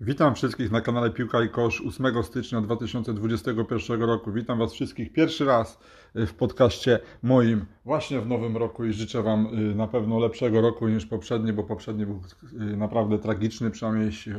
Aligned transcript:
Witam 0.00 0.34
wszystkich 0.34 0.70
na 0.70 0.80
kanale 0.80 1.10
Piłka 1.10 1.42
i 1.42 1.48
Kosz 1.48 1.80
8 1.80 2.22
stycznia 2.22 2.60
2021 2.60 4.02
roku. 4.02 4.32
Witam 4.32 4.58
Was 4.58 4.72
wszystkich 4.72 5.12
pierwszy 5.12 5.44
raz 5.44 5.78
y, 6.16 6.26
w 6.26 6.34
podcaście 6.34 7.00
moim 7.22 7.66
właśnie 7.84 8.20
w 8.20 8.26
nowym 8.26 8.56
roku 8.56 8.84
i 8.84 8.92
życzę 8.92 9.22
Wam 9.22 9.46
y, 9.46 9.74
na 9.74 9.88
pewno 9.88 10.18
lepszego 10.18 10.60
roku 10.60 10.88
niż 10.88 11.06
poprzedni, 11.06 11.52
bo 11.52 11.64
poprzedni 11.64 12.06
był 12.06 12.20
y, 12.52 12.76
naprawdę 12.76 13.18
tragiczny, 13.18 13.70
przynajmniej 13.70 14.06
jeśli 14.06 14.32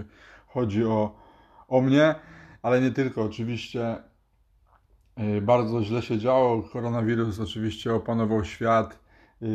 chodzi 0.47 0.85
o, 0.85 1.15
o 1.67 1.81
mnie, 1.81 2.15
ale 2.61 2.81
nie 2.81 2.91
tylko. 2.91 3.23
Oczywiście 3.23 3.97
bardzo 5.41 5.83
źle 5.83 6.01
się 6.01 6.17
działo. 6.17 6.63
Koronawirus 6.63 7.39
oczywiście 7.39 7.93
opanował 7.93 8.45
świat, 8.45 8.99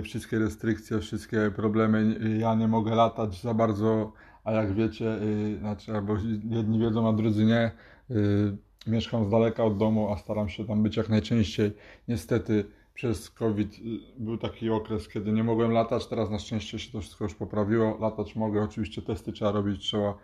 wszystkie 0.03 0.39
restrykcje, 0.39 1.01
wszystkie 1.01 1.51
problemy. 1.57 2.21
Ja 2.39 2.55
nie 2.55 2.69
mogę 2.69 2.95
latać 2.95 3.43
za 3.43 3.55
bardzo 3.55 4.13
a 4.45 4.53
jak 4.53 4.75
wiecie, 4.75 5.05
yy, 5.05 5.59
znaczy, 5.59 5.93
albo 5.93 6.17
jedni 6.51 6.79
wiedzą, 6.79 7.09
a 7.09 7.13
drudzy 7.13 7.45
nie, 7.45 7.71
yy, 8.11 8.57
mieszkam 8.87 9.25
z 9.25 9.31
daleka 9.31 9.65
od 9.65 9.77
domu, 9.77 10.13
a 10.13 10.17
staram 10.17 10.49
się 10.49 10.65
tam 10.65 10.83
być 10.83 10.97
jak 10.97 11.09
najczęściej. 11.09 11.73
Niestety 12.09 12.65
przez 12.95 13.31
COVID 13.31 13.79
y, 13.79 13.81
był 14.19 14.39
taki 14.39 14.71
okres, 14.71 15.09
kiedy 15.09 15.33
nie 15.33 15.45
mogłem 15.45 15.73
latać, 15.73 16.07
teraz 16.07 16.31
na 16.31 16.39
szczęście 16.39 16.79
się 16.79 16.93
to 16.93 17.01
wszystko 17.01 17.25
już 17.25 17.35
poprawiło. 17.35 17.99
Latać 18.01 18.37
mogę, 18.37 18.63
oczywiście 18.63 19.03
testy 19.03 19.33
trzeba 19.33 19.53
robić, 19.53 19.83
trzeba 19.83 20.15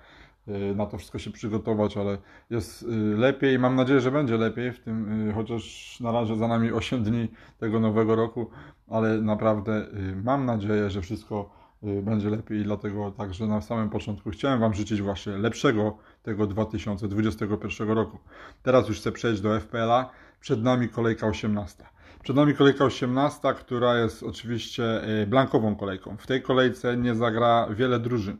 y, 0.48 0.74
na 0.74 0.86
to 0.86 0.98
wszystko 0.98 1.18
się 1.18 1.30
przygotować, 1.30 1.96
ale 1.96 2.18
jest 2.50 2.82
y, 2.82 2.86
lepiej. 3.16 3.58
Mam 3.58 3.76
nadzieję, 3.76 4.00
że 4.00 4.10
będzie 4.10 4.36
lepiej 4.36 4.72
w 4.72 4.80
tym, 4.80 5.32
chociaż 5.34 5.96
na 6.00 6.12
razie 6.12 6.36
za 6.36 6.48
nami 6.48 6.72
8 6.72 7.02
dni 7.02 7.28
tego 7.58 7.80
nowego 7.80 8.16
roku, 8.16 8.50
ale 8.88 9.20
naprawdę 9.20 9.86
mam 10.24 10.46
nadzieję, 10.46 10.90
że 10.90 11.02
wszystko 11.02 11.59
będzie 11.82 12.30
lepiej 12.30 12.64
dlatego 12.64 13.10
także 13.10 13.46
na 13.46 13.60
samym 13.60 13.90
początku 13.90 14.30
chciałem 14.30 14.60
Wam 14.60 14.74
życzyć 14.74 15.02
właśnie 15.02 15.32
lepszego 15.32 15.98
tego 16.22 16.46
2021 16.46 17.88
roku. 17.88 18.18
Teraz 18.62 18.88
już 18.88 18.98
chcę 18.98 19.12
przejść 19.12 19.40
do 19.40 19.60
FPL-a. 19.60 20.10
Przed 20.40 20.62
nami 20.62 20.88
kolejka 20.88 21.26
18. 21.26 21.84
Przed 22.22 22.36
nami 22.36 22.54
kolejka 22.54 22.84
18, 22.84 23.54
która 23.54 23.98
jest 23.98 24.22
oczywiście 24.22 25.08
y, 25.22 25.26
blankową 25.26 25.76
kolejką. 25.76 26.16
W 26.16 26.26
tej 26.26 26.42
kolejce 26.42 26.96
nie 26.96 27.14
zagra 27.14 27.68
wiele 27.70 28.00
drużyn. 28.00 28.36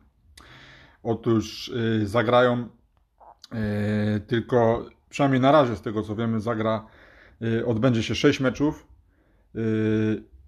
Otóż 1.03 1.69
y, 1.69 2.07
zagrają 2.07 2.69
tylko, 4.27 4.87
przynajmniej 5.09 5.41
na 5.41 5.53
razie 5.53 5.77
z 5.77 5.83
tego 5.83 6.03
co 6.03 6.17
wiemy, 6.17 6.41
zagra, 6.41 6.87
odbędzie 7.67 8.03
się 8.03 8.15
6 8.15 8.41
meczów. 8.41 8.87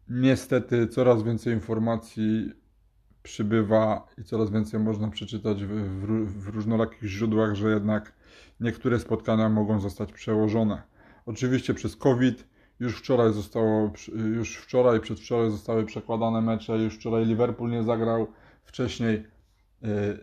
Niestety 0.08 0.86
coraz 0.86 1.22
więcej 1.22 1.54
informacji 1.54 2.52
przybywa 3.22 4.06
i 4.18 4.24
coraz 4.24 4.50
więcej 4.50 4.80
można 4.80 5.08
przeczytać 5.08 5.64
w, 5.64 5.68
w, 5.68 6.42
w 6.42 6.48
różnorakich 6.48 7.02
źródłach, 7.02 7.54
że 7.54 7.70
jednak 7.70 8.12
niektóre 8.60 8.98
spotkania 8.98 9.48
mogą 9.48 9.80
zostać 9.80 10.12
przełożone. 10.12 10.82
Oczywiście 11.26 11.74
przez 11.74 11.96
COVID 11.96 12.48
już 12.80 12.98
wczoraj 12.98 13.32
zostało, 13.32 13.92
już 14.36 14.56
wczoraj, 14.56 15.00
przedwczoraj 15.00 15.50
zostały 15.50 15.84
przekładane 15.84 16.40
mecze, 16.40 16.78
już 16.78 16.94
wczoraj 16.94 17.26
Liverpool 17.26 17.70
nie 17.70 17.82
zagrał, 17.82 18.26
wcześniej 18.64 19.14
y, 19.84 20.18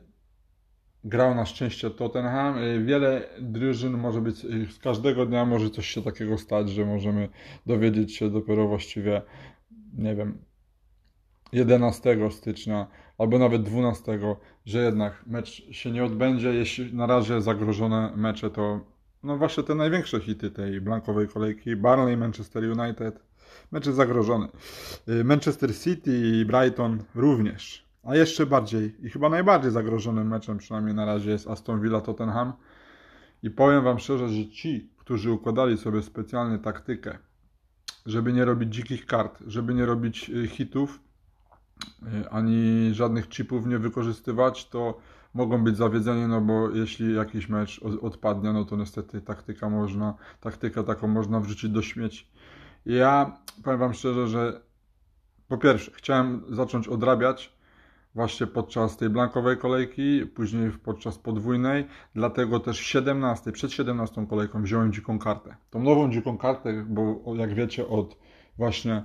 grał 1.03 1.35
na 1.35 1.45
szczęście 1.45 1.89
Tottenham. 1.89 2.57
Y, 2.57 2.83
wiele 2.85 3.29
drużyn 3.41 3.97
może 3.97 4.21
być, 4.21 4.45
y, 4.45 4.67
z 4.71 4.79
każdego 4.79 5.25
dnia 5.25 5.45
może 5.45 5.69
coś 5.69 5.87
się 5.87 6.01
takiego 6.01 6.37
stać, 6.37 6.69
że 6.69 6.85
możemy 6.85 7.29
dowiedzieć 7.65 8.15
się 8.15 8.29
dopiero 8.29 8.67
właściwie, 8.67 9.21
nie 9.93 10.15
wiem, 10.15 10.37
11 11.51 12.31
stycznia 12.31 12.87
albo 13.17 13.39
nawet 13.39 13.63
12, 13.63 14.19
że 14.65 14.79
jednak 14.79 15.23
mecz 15.27 15.71
się 15.71 15.91
nie 15.91 16.05
odbędzie. 16.05 16.53
Jeśli 16.53 16.93
na 16.93 17.05
razie 17.05 17.41
zagrożone 17.41 18.13
mecze 18.15 18.49
to 18.49 18.79
no 19.23 19.37
właśnie 19.37 19.63
te 19.63 19.75
największe 19.75 20.19
hity 20.19 20.51
tej 20.51 20.81
blankowej 20.81 21.27
kolejki 21.27 21.75
Barnley, 21.75 22.17
Manchester 22.17 22.63
United, 22.63 23.19
mecze 23.71 23.93
zagrożone. 23.93 24.47
Y, 25.09 25.23
Manchester 25.23 25.77
City 25.77 26.11
i 26.11 26.45
Brighton 26.45 27.03
również. 27.15 27.89
A 28.03 28.15
jeszcze 28.15 28.45
bardziej 28.45 29.05
i 29.05 29.09
chyba 29.09 29.29
najbardziej 29.29 29.71
zagrożonym 29.71 30.27
meczem 30.27 30.57
przynajmniej 30.57 30.95
na 30.95 31.05
razie 31.05 31.31
jest 31.31 31.47
Aston 31.47 31.81
Villa 31.81 32.01
Tottenham. 32.01 32.53
I 33.43 33.49
powiem 33.49 33.83
Wam 33.83 33.99
szczerze, 33.99 34.29
że 34.29 34.47
ci, 34.47 34.89
którzy 34.97 35.31
układali 35.31 35.77
sobie 35.77 36.01
specjalnie 36.01 36.59
taktykę, 36.59 37.17
żeby 38.05 38.33
nie 38.33 38.45
robić 38.45 38.73
dzikich 38.75 39.05
kart, 39.05 39.43
żeby 39.47 39.73
nie 39.73 39.85
robić 39.85 40.29
y, 40.29 40.47
hitów, 40.47 40.99
ani 42.31 42.89
żadnych 42.93 43.29
chipów 43.29 43.65
nie 43.65 43.79
wykorzystywać, 43.79 44.69
to 44.69 44.99
mogą 45.33 45.63
być 45.63 45.77
zawiedzeni, 45.77 46.27
no 46.27 46.41
bo 46.41 46.69
jeśli 46.69 47.15
jakiś 47.15 47.49
mecz 47.49 47.81
odpadnie, 48.01 48.53
no 48.53 48.65
to 48.65 48.75
niestety 48.75 49.21
taktyka 49.21 49.69
można, 49.69 50.13
taktykę 50.39 50.83
taką 50.83 51.07
można 51.07 51.39
wrzucić 51.39 51.69
do 51.69 51.81
śmieci. 51.81 52.27
Ja 52.85 53.37
powiem 53.63 53.79
Wam 53.79 53.93
szczerze, 53.93 54.27
że 54.27 54.61
po 55.47 55.57
pierwsze 55.57 55.91
chciałem 55.95 56.41
zacząć 56.49 56.87
odrabiać 56.87 57.59
właśnie 58.15 58.47
podczas 58.47 58.97
tej 58.97 59.09
blankowej 59.09 59.57
kolejki, 59.57 60.25
później 60.25 60.71
podczas 60.71 61.17
podwójnej, 61.17 61.87
dlatego 62.15 62.59
też 62.59 62.79
17, 62.79 63.51
przed 63.51 63.71
17 63.71 64.27
kolejką 64.27 64.63
wziąłem 64.63 64.93
dziką 64.93 65.19
kartę. 65.19 65.55
Tą 65.69 65.83
nową 65.83 66.11
dziką 66.11 66.37
kartę, 66.37 66.85
bo 66.89 67.35
jak 67.35 67.53
wiecie 67.53 67.87
od 67.87 68.17
właśnie 68.57 69.03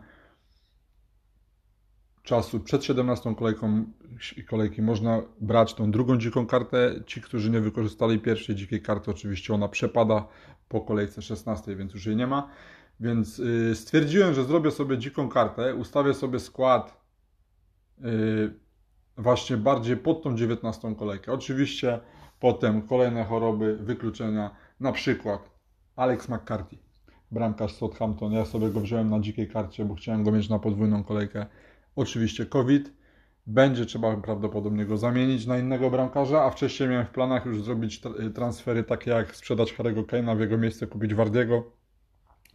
czasu 2.25 2.61
przed 2.61 2.85
17 2.85 3.35
kolejką 3.35 3.85
kolejki 4.49 4.83
można 4.83 5.23
brać 5.41 5.75
tą 5.75 5.91
drugą 5.91 6.19
dziką 6.19 6.47
kartę. 6.47 6.95
Ci, 7.07 7.21
którzy 7.21 7.51
nie 7.51 7.61
wykorzystali 7.61 8.19
pierwszej 8.19 8.55
dzikiej 8.55 8.83
karty, 8.83 9.11
oczywiście 9.11 9.55
ona 9.55 9.69
przepada 9.69 10.27
po 10.69 10.81
kolejce 10.81 11.23
16, 11.23 11.77
więc 11.77 11.95
już 11.95 12.07
jej 12.07 12.17
nie 12.17 12.27
ma. 12.27 12.51
Więc 13.01 13.39
yy, 13.39 13.75
stwierdziłem, 13.75 14.35
że 14.35 14.45
zrobię 14.45 14.71
sobie 14.71 14.99
dziką 14.99 15.29
kartę, 15.29 15.75
ustawię 15.75 16.15
sobie 16.15 16.41
skład 16.41 17.01
yy, 17.99 18.55
właśnie 19.19 19.57
bardziej 19.57 19.97
pod 19.97 20.23
tą 20.23 20.37
19 20.37 20.95
kolejkę. 20.95 21.33
Oczywiście 21.33 22.01
potem 22.41 22.83
kolejne 22.83 23.25
choroby, 23.25 23.77
wykluczenia, 23.77 24.51
na 24.81 24.93
przykład 24.93 25.51
Alex 25.97 26.29
McCarthy, 26.29 26.77
bramkarz 27.31 27.75
Southampton. 27.75 28.33
Ja 28.33 28.45
sobie 28.45 28.69
go 28.69 28.81
wziąłem 28.81 29.11
na 29.11 29.21
dzikiej 29.21 29.49
karcie, 29.49 29.85
bo 29.85 29.95
chciałem 29.95 30.25
go 30.25 30.33
mieć 30.33 30.49
na 30.49 30.59
podwójną 30.59 31.05
kolejkę 31.05 31.47
oczywiście 31.97 32.47
COVID. 32.47 32.93
Będzie 33.47 33.87
trzeba 33.87 34.17
prawdopodobnie 34.17 34.87
go 34.87 34.97
zamienić 34.97 35.47
na 35.47 35.59
innego 35.59 35.91
bramkarza, 35.91 36.45
a 36.45 36.51
wcześniej 36.51 36.89
miałem 36.89 37.07
w 37.07 37.11
planach 37.11 37.47
już 37.47 37.63
zrobić 37.63 38.01
transfery 38.35 38.85
takie 38.85 39.11
jak 39.11 39.37
sprzedać 39.37 39.75
Harry'ego 39.75 40.05
Kane'a 40.05 40.37
w 40.37 40.41
jego 40.41 40.59
miejsce, 40.59 40.87
kupić 40.87 41.15
Wardiego. 41.15 41.71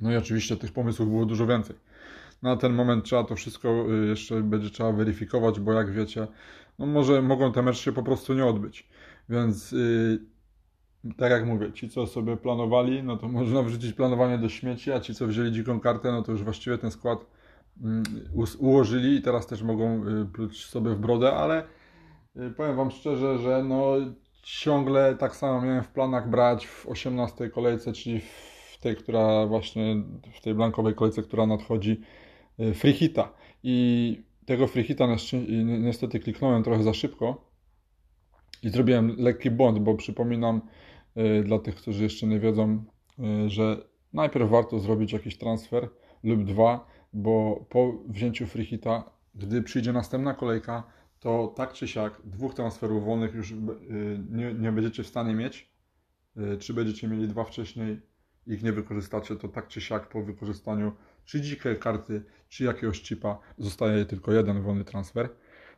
No 0.02 0.12
i 0.12 0.16
oczywiście 0.16 0.58
tych 0.58 0.72
pomysłów 0.72 1.10
było 1.10 1.26
dużo 1.26 1.48
więcej. 1.48 1.76
Na 2.42 2.58
ten 2.58 2.74
moment 2.74 3.06
trzeba 3.06 3.24
to 3.24 3.36
wszystko 3.36 3.86
y, 4.04 4.08
jeszcze 4.08 4.42
będzie 4.42 4.70
trzeba 4.70 4.92
weryfikować, 4.92 5.60
bo 5.60 5.74
jak 5.74 5.92
wiecie, 5.92 6.28
no 6.80 6.86
może 6.86 7.22
mogą 7.22 7.52
te 7.52 7.62
mecze 7.62 7.84
się 7.84 7.92
po 7.92 8.04
prostu 8.04 8.34
nie 8.34 8.46
odbyć. 8.46 8.88
Więc 9.30 9.72
yy, 9.72 10.20
tak 11.18 11.32
jak 11.32 11.46
mówię, 11.46 11.74
ci 11.74 11.90
co 11.90 12.08
sobie 12.08 12.38
planowali, 12.38 13.04
no 13.04 13.18
to 13.18 13.28
można 13.40 13.64
wrzucić 13.64 13.94
planowanie 13.94 14.38
do 14.38 14.50
śmieci, 14.50 14.92
a 14.92 15.00
ci 15.00 15.16
co 15.16 15.28
wzięli 15.28 15.52
dziką 15.52 15.80
kartę, 15.80 16.12
no 16.12 16.22
to 16.24 16.32
już 16.32 16.44
właściwie 16.44 16.78
ten 16.78 16.92
skład 16.92 17.26
ułożyli 18.60 19.16
i 19.16 19.22
teraz 19.22 19.48
też 19.48 19.62
mogą 19.62 20.08
y, 20.08 20.26
pluć 20.26 20.66
sobie 20.66 20.92
w 20.92 21.00
brodę, 21.00 21.34
ale 21.34 21.64
y, 22.38 22.52
powiem 22.58 22.76
Wam 22.76 22.92
szczerze, 22.92 23.38
że 23.38 23.64
no 23.64 23.96
ciągle 24.44 25.16
tak 25.16 25.36
samo 25.36 25.62
miałem 25.62 25.84
w 25.84 25.90
planach 25.90 26.30
brać 26.30 26.68
w 26.68 26.88
18 26.88 27.50
kolejce, 27.50 27.94
czyli 27.94 28.22
w 28.74 28.78
tej, 28.82 28.96
która 28.96 29.46
właśnie 29.46 29.96
w 30.34 30.42
tej 30.42 30.56
blankowej 30.56 30.96
kolejce, 30.96 31.22
która 31.22 31.46
nadchodzi 31.46 32.02
y, 32.60 32.74
free 32.74 32.94
hita. 32.94 33.34
I 33.64 34.24
tego 34.46 34.68
free 34.68 34.84
hita 34.84 35.08
niestety 35.66 36.20
kliknąłem 36.20 36.64
trochę 36.64 36.84
za 36.84 36.94
szybko 36.94 37.52
i 38.64 38.70
zrobiłem 38.70 39.16
lekki 39.18 39.52
błąd, 39.52 39.80
bo 39.80 39.96
przypominam 39.96 40.62
dla 41.44 41.60
tych, 41.60 41.76
którzy 41.76 42.04
jeszcze 42.04 42.28
nie 42.28 42.40
wiedzą, 42.40 42.84
że 43.48 43.78
najpierw 44.14 44.50
warto 44.50 44.80
zrobić 44.80 45.14
jakiś 45.14 45.38
transfer 45.38 45.90
lub 46.24 46.44
dwa, 46.44 46.88
bo 47.14 47.66
po 47.70 47.94
wzięciu 48.08 48.48
free 48.48 48.66
hita, 48.66 49.12
gdy 49.36 49.62
przyjdzie 49.62 49.94
następna 49.94 50.34
kolejka, 50.34 50.84
to 51.20 51.54
tak 51.56 51.74
czy 51.74 51.88
siak 51.88 52.22
dwóch 52.26 52.54
transferów 52.54 53.06
wolnych 53.06 53.36
już 53.36 53.52
y, 53.52 53.56
nie, 54.30 54.54
nie 54.54 54.72
będziecie 54.72 55.04
w 55.04 55.08
stanie 55.08 55.36
mieć. 55.36 55.72
Y, 56.38 56.58
czy 56.58 56.74
będziecie 56.74 57.08
mieli 57.08 57.28
dwa 57.28 57.44
wcześniej, 57.44 58.02
ich 58.48 58.64
nie 58.64 58.72
wykorzystacie, 58.72 59.36
to 59.36 59.48
tak 59.48 59.68
czy 59.68 59.82
siak 59.82 60.10
po 60.10 60.24
wykorzystaniu 60.24 60.92
czy 61.26 61.42
dzikiej 61.42 61.80
karty, 61.80 62.24
czy 62.50 62.64
jakiegoś 62.64 63.02
chipa 63.02 63.40
zostaje 63.58 64.06
tylko 64.06 64.32
jeden 64.32 64.62
wolny 64.62 64.84
transfer. 64.84 65.30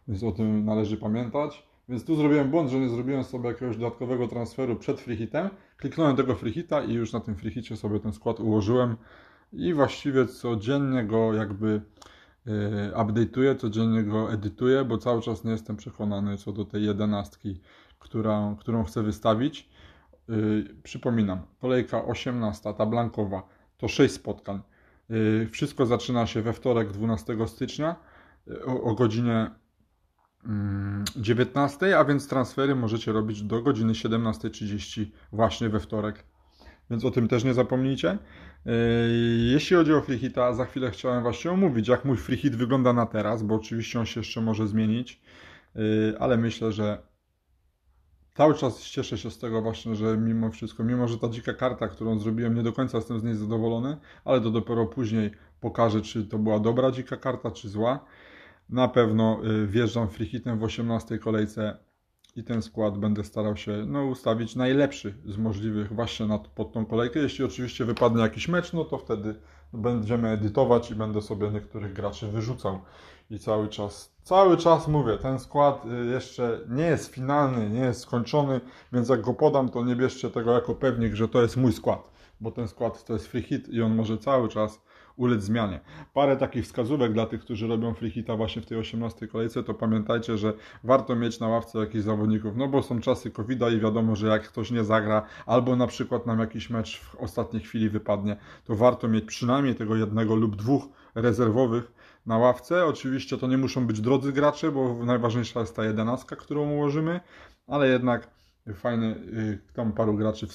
Więc 0.08 0.24
o 0.24 0.32
tym 0.32 0.66
należy 0.66 0.98
pamiętać. 0.98 1.68
Więc 1.90 2.06
tu 2.06 2.16
zrobiłem 2.16 2.50
błąd, 2.52 2.70
że 2.70 2.80
nie 2.80 2.90
zrobiłem 2.90 3.24
sobie 3.24 3.50
jakiegoś 3.50 3.78
dodatkowego 3.78 4.28
transferu 4.28 4.76
przed 4.76 5.02
free 5.02 5.18
hitem. 5.18 5.50
Kliknąłem 5.78 6.16
tego 6.16 6.36
free 6.36 6.52
hita 6.54 6.84
i 6.84 6.94
już 6.94 7.14
na 7.14 7.20
tym 7.20 7.36
free 7.36 7.52
hicie 7.52 7.78
sobie 7.78 8.00
ten 8.00 8.14
skład 8.14 8.40
ułożyłem 8.40 8.98
i 9.54 9.74
właściwie 9.74 10.28
codziennie 10.28 11.04
go 11.04 11.34
jakby 11.34 11.82
e, 12.48 12.52
update'uję, 12.92 13.56
codziennie 13.58 14.04
go 14.04 14.34
edytuję, 14.34 14.86
bo 14.86 14.98
cały 14.98 15.22
czas 15.22 15.44
nie 15.44 15.52
jestem 15.52 15.78
przekonany 15.78 16.38
co 16.38 16.52
do 16.52 16.66
tej 16.66 16.84
jedenastki, 16.84 17.60
która, 18.00 18.56
którą 18.60 18.84
chcę 18.84 19.04
wystawić. 19.04 19.70
Yy, 20.28 20.76
przypominam, 20.84 21.42
kolejka 21.62 22.06
18, 22.06 22.74
ta 22.74 22.86
blankowa, 22.86 23.44
to 23.78 23.88
6 23.88 24.14
spotkań. 24.14 24.62
Yy, 25.10 25.48
wszystko 25.52 25.86
zaczyna 25.86 26.28
się 26.28 26.42
we 26.42 26.54
wtorek 26.54 26.92
12 26.92 27.48
stycznia 27.48 27.96
o, 28.66 28.82
o 28.84 28.96
godzinie 28.96 29.52
19, 31.16 31.86
mm, 31.86 32.00
a 32.00 32.06
więc 32.06 32.28
transfery 32.28 32.76
możecie 32.76 33.12
robić 33.12 33.44
do 33.44 33.62
godziny 33.62 33.94
17.30 33.94 35.06
właśnie 35.32 35.70
we 35.70 35.80
wtorek. 35.80 36.24
Więc 36.92 37.06
o 37.06 37.12
tym 37.12 37.28
też 37.28 37.44
nie 37.44 37.54
zapomnijcie. 37.54 38.18
Yy, 38.66 38.74
jeśli 39.52 39.76
chodzi 39.76 39.94
o 39.94 40.02
freehita, 40.02 40.54
za 40.54 40.66
chwilę 40.66 40.92
chciałem 40.92 41.24
właśnie 41.24 41.52
omówić, 41.52 41.88
jak 41.88 42.06
mój 42.06 42.18
freehit 42.18 42.56
wygląda 42.56 42.94
na 42.94 43.06
teraz, 43.06 43.44
bo 43.44 43.56
oczywiście 43.56 44.00
on 44.00 44.06
się 44.06 44.20
jeszcze 44.20 44.42
może 44.42 44.68
zmienić, 44.68 45.22
yy, 45.76 46.16
ale 46.20 46.38
myślę, 46.38 46.72
że 46.72 47.02
cały 48.34 48.56
czas 48.56 48.84
cieszę 48.84 49.18
się 49.18 49.32
z 49.32 49.38
tego 49.40 49.62
właśnie, 49.62 49.96
że 49.96 50.18
mimo 50.18 50.50
wszystko, 50.50 50.84
mimo 50.84 51.08
że 51.08 51.18
ta 51.18 51.30
dzika 51.30 51.54
karta, 51.54 51.88
którą 51.88 52.20
zrobiłem, 52.20 52.56
nie 52.56 52.64
do 52.64 52.74
końca 52.74 52.98
jestem 52.98 53.20
z 53.20 53.24
niej 53.24 53.36
zadowolony, 53.36 53.98
ale 54.26 54.42
to 54.42 54.50
dopiero 54.50 54.86
później 54.86 55.32
pokażę, 55.60 56.02
czy 56.02 56.26
to 56.26 56.38
była 56.38 56.60
dobra 56.60 56.92
dzika 56.92 57.18
karta, 57.18 57.52
czy 57.52 57.70
zła. 57.70 58.06
Na 58.70 58.88
pewno 58.88 59.40
yy, 59.44 59.68
wjeżdżam 59.68 60.10
freehitem 60.10 60.60
w 60.60 60.64
18 60.64 61.20
kolejce 61.20 61.78
i 62.36 62.44
ten 62.44 62.62
skład 62.62 62.98
będę 62.98 63.24
starał 63.24 63.58
się 63.58 63.86
no, 63.88 64.06
ustawić 64.06 64.56
najlepszy 64.56 65.14
z 65.26 65.38
możliwych 65.38 65.94
właśnie 65.94 66.26
nad, 66.26 66.48
pod 66.48 66.74
tą 66.74 66.86
kolejkę. 66.86 67.20
Jeśli 67.20 67.46
oczywiście 67.46 67.86
wypadnie 67.86 68.22
jakiś 68.22 68.48
mecz, 68.48 68.74
no 68.74 68.86
to 68.86 68.98
wtedy 68.98 69.36
będziemy 69.74 70.30
edytować 70.30 70.92
i 70.92 70.96
będę 70.96 71.22
sobie 71.22 71.50
niektórych 71.50 71.94
graczy 71.94 72.28
wyrzucał. 72.28 72.80
I 73.30 73.40
cały 73.40 73.68
czas, 73.68 74.16
cały 74.24 74.58
czas 74.58 74.88
mówię, 74.88 75.18
ten 75.18 75.40
skład 75.40 75.86
y, 75.86 76.06
jeszcze 76.06 76.60
nie 76.70 76.84
jest 76.84 77.14
finalny, 77.14 77.70
nie 77.70 77.80
jest 77.80 78.02
skończony, 78.02 78.62
więc 78.94 79.10
jak 79.10 79.22
go 79.22 79.34
podam, 79.34 79.70
to 79.70 79.84
nie 79.84 79.96
bierzcie 79.96 80.30
tego 80.30 80.54
jako 80.54 80.76
pewnik, 80.76 81.14
że 81.14 81.28
to 81.28 81.42
jest 81.42 81.58
mój 81.58 81.74
skład, 81.74 82.12
bo 82.42 82.52
ten 82.52 82.68
skład 82.68 83.06
to 83.06 83.14
jest 83.14 83.28
free 83.28 83.44
hit 83.44 83.70
i 83.70 83.82
on 83.82 83.96
może 83.96 84.18
cały 84.18 84.50
czas 84.50 84.82
ulec 85.16 85.44
zmianie. 85.44 85.80
Parę 86.14 86.38
takich 86.38 86.66
wskazówek 86.66 87.14
dla 87.14 87.26
tych, 87.26 87.42
którzy 87.42 87.68
robią 87.68 87.94
freehita 87.94 88.36
właśnie 88.36 88.62
w 88.62 88.66
tej 88.66 88.78
18 88.78 89.28
kolejce, 89.28 89.64
to 89.64 89.74
pamiętajcie, 89.74 90.38
że 90.38 90.54
warto 90.84 91.16
mieć 91.16 91.40
na 91.40 91.48
ławce 91.48 91.80
jakichś 91.80 92.04
zawodników, 92.04 92.56
no 92.56 92.68
bo 92.68 92.84
są 92.84 93.02
czasy 93.02 93.32
covid 93.32 93.60
i 93.76 93.80
wiadomo, 93.80 94.16
że 94.16 94.28
jak 94.28 94.44
ktoś 94.44 94.72
nie 94.72 94.84
zagra, 94.84 95.26
albo 95.46 95.76
na 95.76 95.88
przykład 95.88 96.26
nam 96.26 96.40
jakiś 96.40 96.70
mecz 96.70 97.00
w 97.00 97.16
ostatniej 97.16 97.64
chwili 97.64 97.90
wypadnie, 97.90 98.38
to 98.66 98.76
warto 98.76 99.08
mieć 99.08 99.26
przynajmniej 99.26 99.76
tego 99.76 99.96
jednego 99.96 100.36
lub 100.36 100.56
dwóch 100.56 100.84
rezerwowych 101.16 101.92
na 102.26 102.38
ławce. 102.38 102.86
Oczywiście 102.86 103.38
to 103.38 103.48
nie 103.48 103.58
muszą 103.58 103.88
być 103.88 104.02
drodzy 104.02 104.34
gracze, 104.34 104.72
bo 104.72 105.06
najważniejsza 105.06 105.60
jest 105.60 105.76
ta 105.76 105.86
jedenastka, 105.86 106.36
którą 106.36 106.72
ułożymy, 106.72 107.20
ale 107.68 107.88
jednak 107.88 108.28
fajnie 108.74 109.08
y, 109.08 109.60
tam 109.74 109.92
paru 109.92 110.14
graczy 110.14 110.48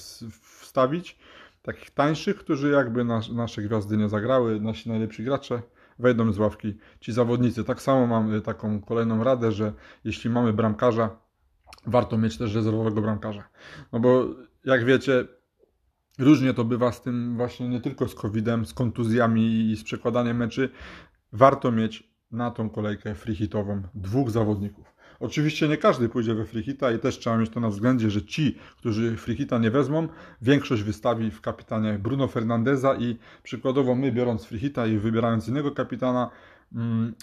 wstawić 0.61 1.19
takich 1.67 1.91
tańszych, 1.91 2.37
którzy 2.37 2.71
jakby 2.71 3.05
nas, 3.05 3.31
nasze 3.33 3.63
gwiazdy 3.63 3.97
nie 3.97 4.09
zagrały, 4.09 4.61
nasi 4.61 4.89
najlepsi 4.89 5.25
gracze 5.25 5.63
wejdą 5.99 6.33
z 6.33 6.39
ławki 6.39 6.79
ci 7.01 7.13
zawodnicy. 7.13 7.65
Tak 7.65 7.83
samo 7.83 8.07
mam 8.07 8.35
y, 8.35 8.41
taką 8.41 8.81
kolejną 8.81 9.25
radę, 9.25 9.53
że 9.53 9.73
jeśli 10.05 10.31
mamy 10.31 10.53
bramkarza, 10.53 11.19
warto 11.87 12.19
mieć 12.19 12.39
też 12.39 12.55
rezerwowego 12.55 13.03
bramkarza. 13.03 13.49
No 13.93 14.01
bo 14.01 14.27
jak 14.65 14.85
wiecie, 14.85 15.25
różnie 16.19 16.55
to 16.55 16.65
bywa 16.65 16.93
z 16.93 17.03
tym 17.03 17.37
właśnie 17.37 17.69
nie 17.69 17.81
tylko 17.81 18.09
z 18.09 18.15
COVID-em, 18.15 18.67
z 18.67 18.75
kontuzjami 18.75 19.71
i 19.71 19.77
z 19.77 19.85
przekładaniem 19.85 20.37
meczy. 20.37 20.71
Warto 21.33 21.73
mieć 21.73 22.13
na 22.31 22.51
tą 22.51 22.71
kolejkę 22.71 23.15
freehitową 23.15 23.83
dwóch 23.95 24.31
zawodników. 24.31 24.96
Oczywiście 25.21 25.69
nie 25.69 25.77
każdy 25.77 26.09
pójdzie 26.09 26.35
we 26.35 26.45
freehita 26.45 26.93
i 26.93 26.99
też 26.99 27.19
trzeba 27.19 27.37
mieć 27.37 27.51
to 27.51 27.61
na 27.61 27.69
względzie, 27.69 28.11
że 28.11 28.23
ci, 28.23 28.59
którzy 28.77 29.17
freehita 29.17 29.59
nie 29.59 29.71
wezmą, 29.71 30.09
większość 30.43 30.83
wystawi 30.83 31.31
w 31.31 31.41
kapitanie 31.41 31.99
Bruno 31.99 32.29
Fernandeza 32.29 32.95
i 32.95 33.17
przykładowo 33.43 33.95
my 33.95 34.13
biorąc 34.13 34.45
freehita 34.45 34.87
i 34.87 34.99
wybierając 34.99 35.49
innego 35.49 35.71
kapitana, 35.71 36.31
mm, 36.75 37.15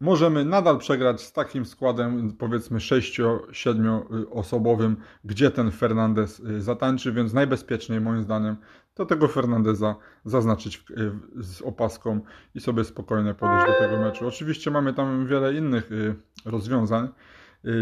możemy 0.00 0.44
nadal 0.44 0.78
przegrać 0.78 1.20
z 1.20 1.32
takim 1.32 1.64
składem, 1.64 2.32
powiedzmy 2.38 2.78
6-7 2.78 4.02
osobowym, 4.30 4.96
gdzie 5.24 5.50
ten 5.50 5.70
Fernandez 5.70 6.40
y, 6.40 6.62
zatańczy, 6.62 7.12
więc 7.12 7.32
najbezpieczniej 7.32 8.00
moim 8.00 8.22
zdaniem 8.22 8.56
to 8.94 9.06
tego 9.06 9.28
Fernandeza 9.28 9.94
zaznaczyć 10.24 10.84
y, 10.90 11.42
z 11.42 11.62
opaską 11.62 12.20
i 12.54 12.60
sobie 12.60 12.84
spokojnie 12.84 13.34
podejść 13.34 13.66
do 13.66 13.72
tego 13.72 13.98
meczu. 13.98 14.28
Oczywiście 14.28 14.70
mamy 14.70 14.94
tam 14.94 15.26
wiele 15.26 15.54
innych 15.54 15.92
y, 15.92 16.14
rozwiązań. 16.44 17.08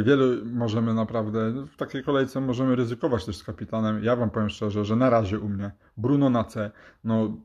Wielu 0.03 0.45
możemy 0.45 0.95
naprawdę, 0.95 1.67
w 1.67 1.77
takiej 1.77 2.05
kolejce 2.05 2.41
możemy 2.41 2.77
ryzykować 2.77 3.25
też 3.25 3.37
z 3.37 3.45
kapitanem. 3.45 4.05
Ja 4.05 4.17
Wam 4.17 4.31
powiem 4.31 4.49
szczerze, 4.49 4.85
że 4.85 4.97
na 4.97 5.11
razie 5.11 5.39
u 5.39 5.49
mnie 5.49 5.71
Bruno 5.97 6.31
na 6.31 6.45
C, 6.45 6.71
no 7.05 7.37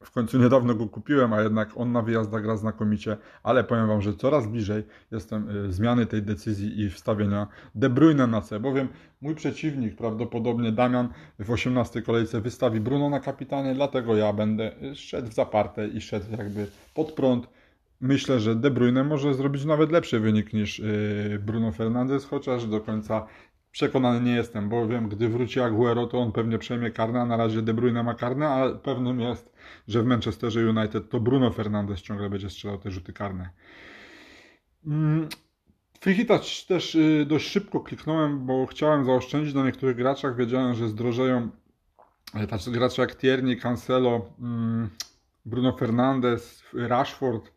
w 0.00 0.10
końcu 0.10 0.38
niedawno 0.38 0.74
go 0.74 0.86
kupiłem, 0.86 1.32
a 1.32 1.42
jednak 1.42 1.68
on 1.76 1.92
na 1.92 2.02
wyjazdach 2.02 2.42
gra 2.42 2.56
znakomicie, 2.56 3.16
ale 3.42 3.64
powiem 3.64 3.88
Wam, 3.88 4.02
że 4.02 4.14
coraz 4.14 4.46
bliżej 4.46 4.82
jestem 5.10 5.50
y, 5.66 5.72
zmiany 5.72 6.06
tej 6.06 6.22
decyzji 6.22 6.80
i 6.80 6.90
wstawienia 6.90 7.46
De 7.74 7.90
Bruyne 7.90 8.26
na 8.26 8.40
C, 8.40 8.60
bowiem 8.60 8.88
mój 9.20 9.34
przeciwnik, 9.34 9.96
prawdopodobnie 9.96 10.72
Damian 10.72 11.08
w 11.38 11.50
18 11.50 12.02
kolejce 12.02 12.40
wystawi 12.40 12.80
Bruno 12.80 13.10
na 13.10 13.20
kapitanie, 13.20 13.74
dlatego 13.74 14.16
ja 14.16 14.32
będę 14.32 14.72
szedł 14.94 15.28
w 15.28 15.34
zaparte 15.34 15.88
i 15.88 16.00
szedł 16.00 16.26
jakby 16.38 16.66
pod 16.94 17.12
prąd. 17.12 17.48
Myślę, 18.00 18.40
że 18.40 18.56
De 18.56 18.70
Bruyne 18.70 19.04
może 19.04 19.34
zrobić 19.34 19.64
nawet 19.64 19.92
lepszy 19.92 20.20
wynik 20.20 20.52
niż 20.52 20.78
y, 20.78 21.38
Bruno 21.46 21.72
Fernandes, 21.72 22.24
chociaż 22.24 22.66
do 22.66 22.80
końca 22.80 23.26
Przekonany 23.72 24.20
nie 24.20 24.32
jestem, 24.32 24.68
bo 24.68 24.88
wiem, 24.88 25.08
gdy 25.08 25.28
wróci 25.28 25.60
Aguero, 25.60 26.06
to 26.06 26.18
on 26.18 26.32
pewnie 26.32 26.58
przejmie 26.58 26.90
karne, 26.90 27.20
a 27.20 27.26
na 27.26 27.36
razie 27.36 27.62
De 27.62 27.74
Bruyne 27.74 28.02
ma 28.02 28.14
karne, 28.14 28.48
a 28.48 28.74
pewnym 28.74 29.20
jest, 29.20 29.52
że 29.88 30.02
w 30.02 30.06
Manchesterze 30.06 30.60
United 30.70 31.10
to 31.10 31.20
Bruno 31.20 31.50
Fernandes 31.50 32.02
ciągle 32.02 32.30
będzie 32.30 32.50
strzelał 32.50 32.78
te 32.78 32.90
rzuty 32.90 33.12
karne. 33.12 33.50
Mm, 34.86 35.28
też 36.68 36.94
y, 36.94 37.26
dość 37.28 37.48
szybko 37.48 37.80
kliknąłem, 37.80 38.46
bo 38.46 38.66
chciałem 38.66 39.04
zaoszczędzić 39.04 39.54
na 39.54 39.64
niektórych 39.64 39.96
graczach. 39.96 40.36
Wiedziałem, 40.36 40.74
że 40.74 40.88
zdrożeją 40.88 41.50
e, 42.34 42.46
tacy 42.46 42.70
gracze 42.70 43.02
jak 43.02 43.16
Tierney, 43.16 43.56
Cancelo, 43.56 44.30
mm, 44.40 44.88
Bruno 45.46 45.76
Fernandes, 45.76 46.62
Rashford. 46.72 47.52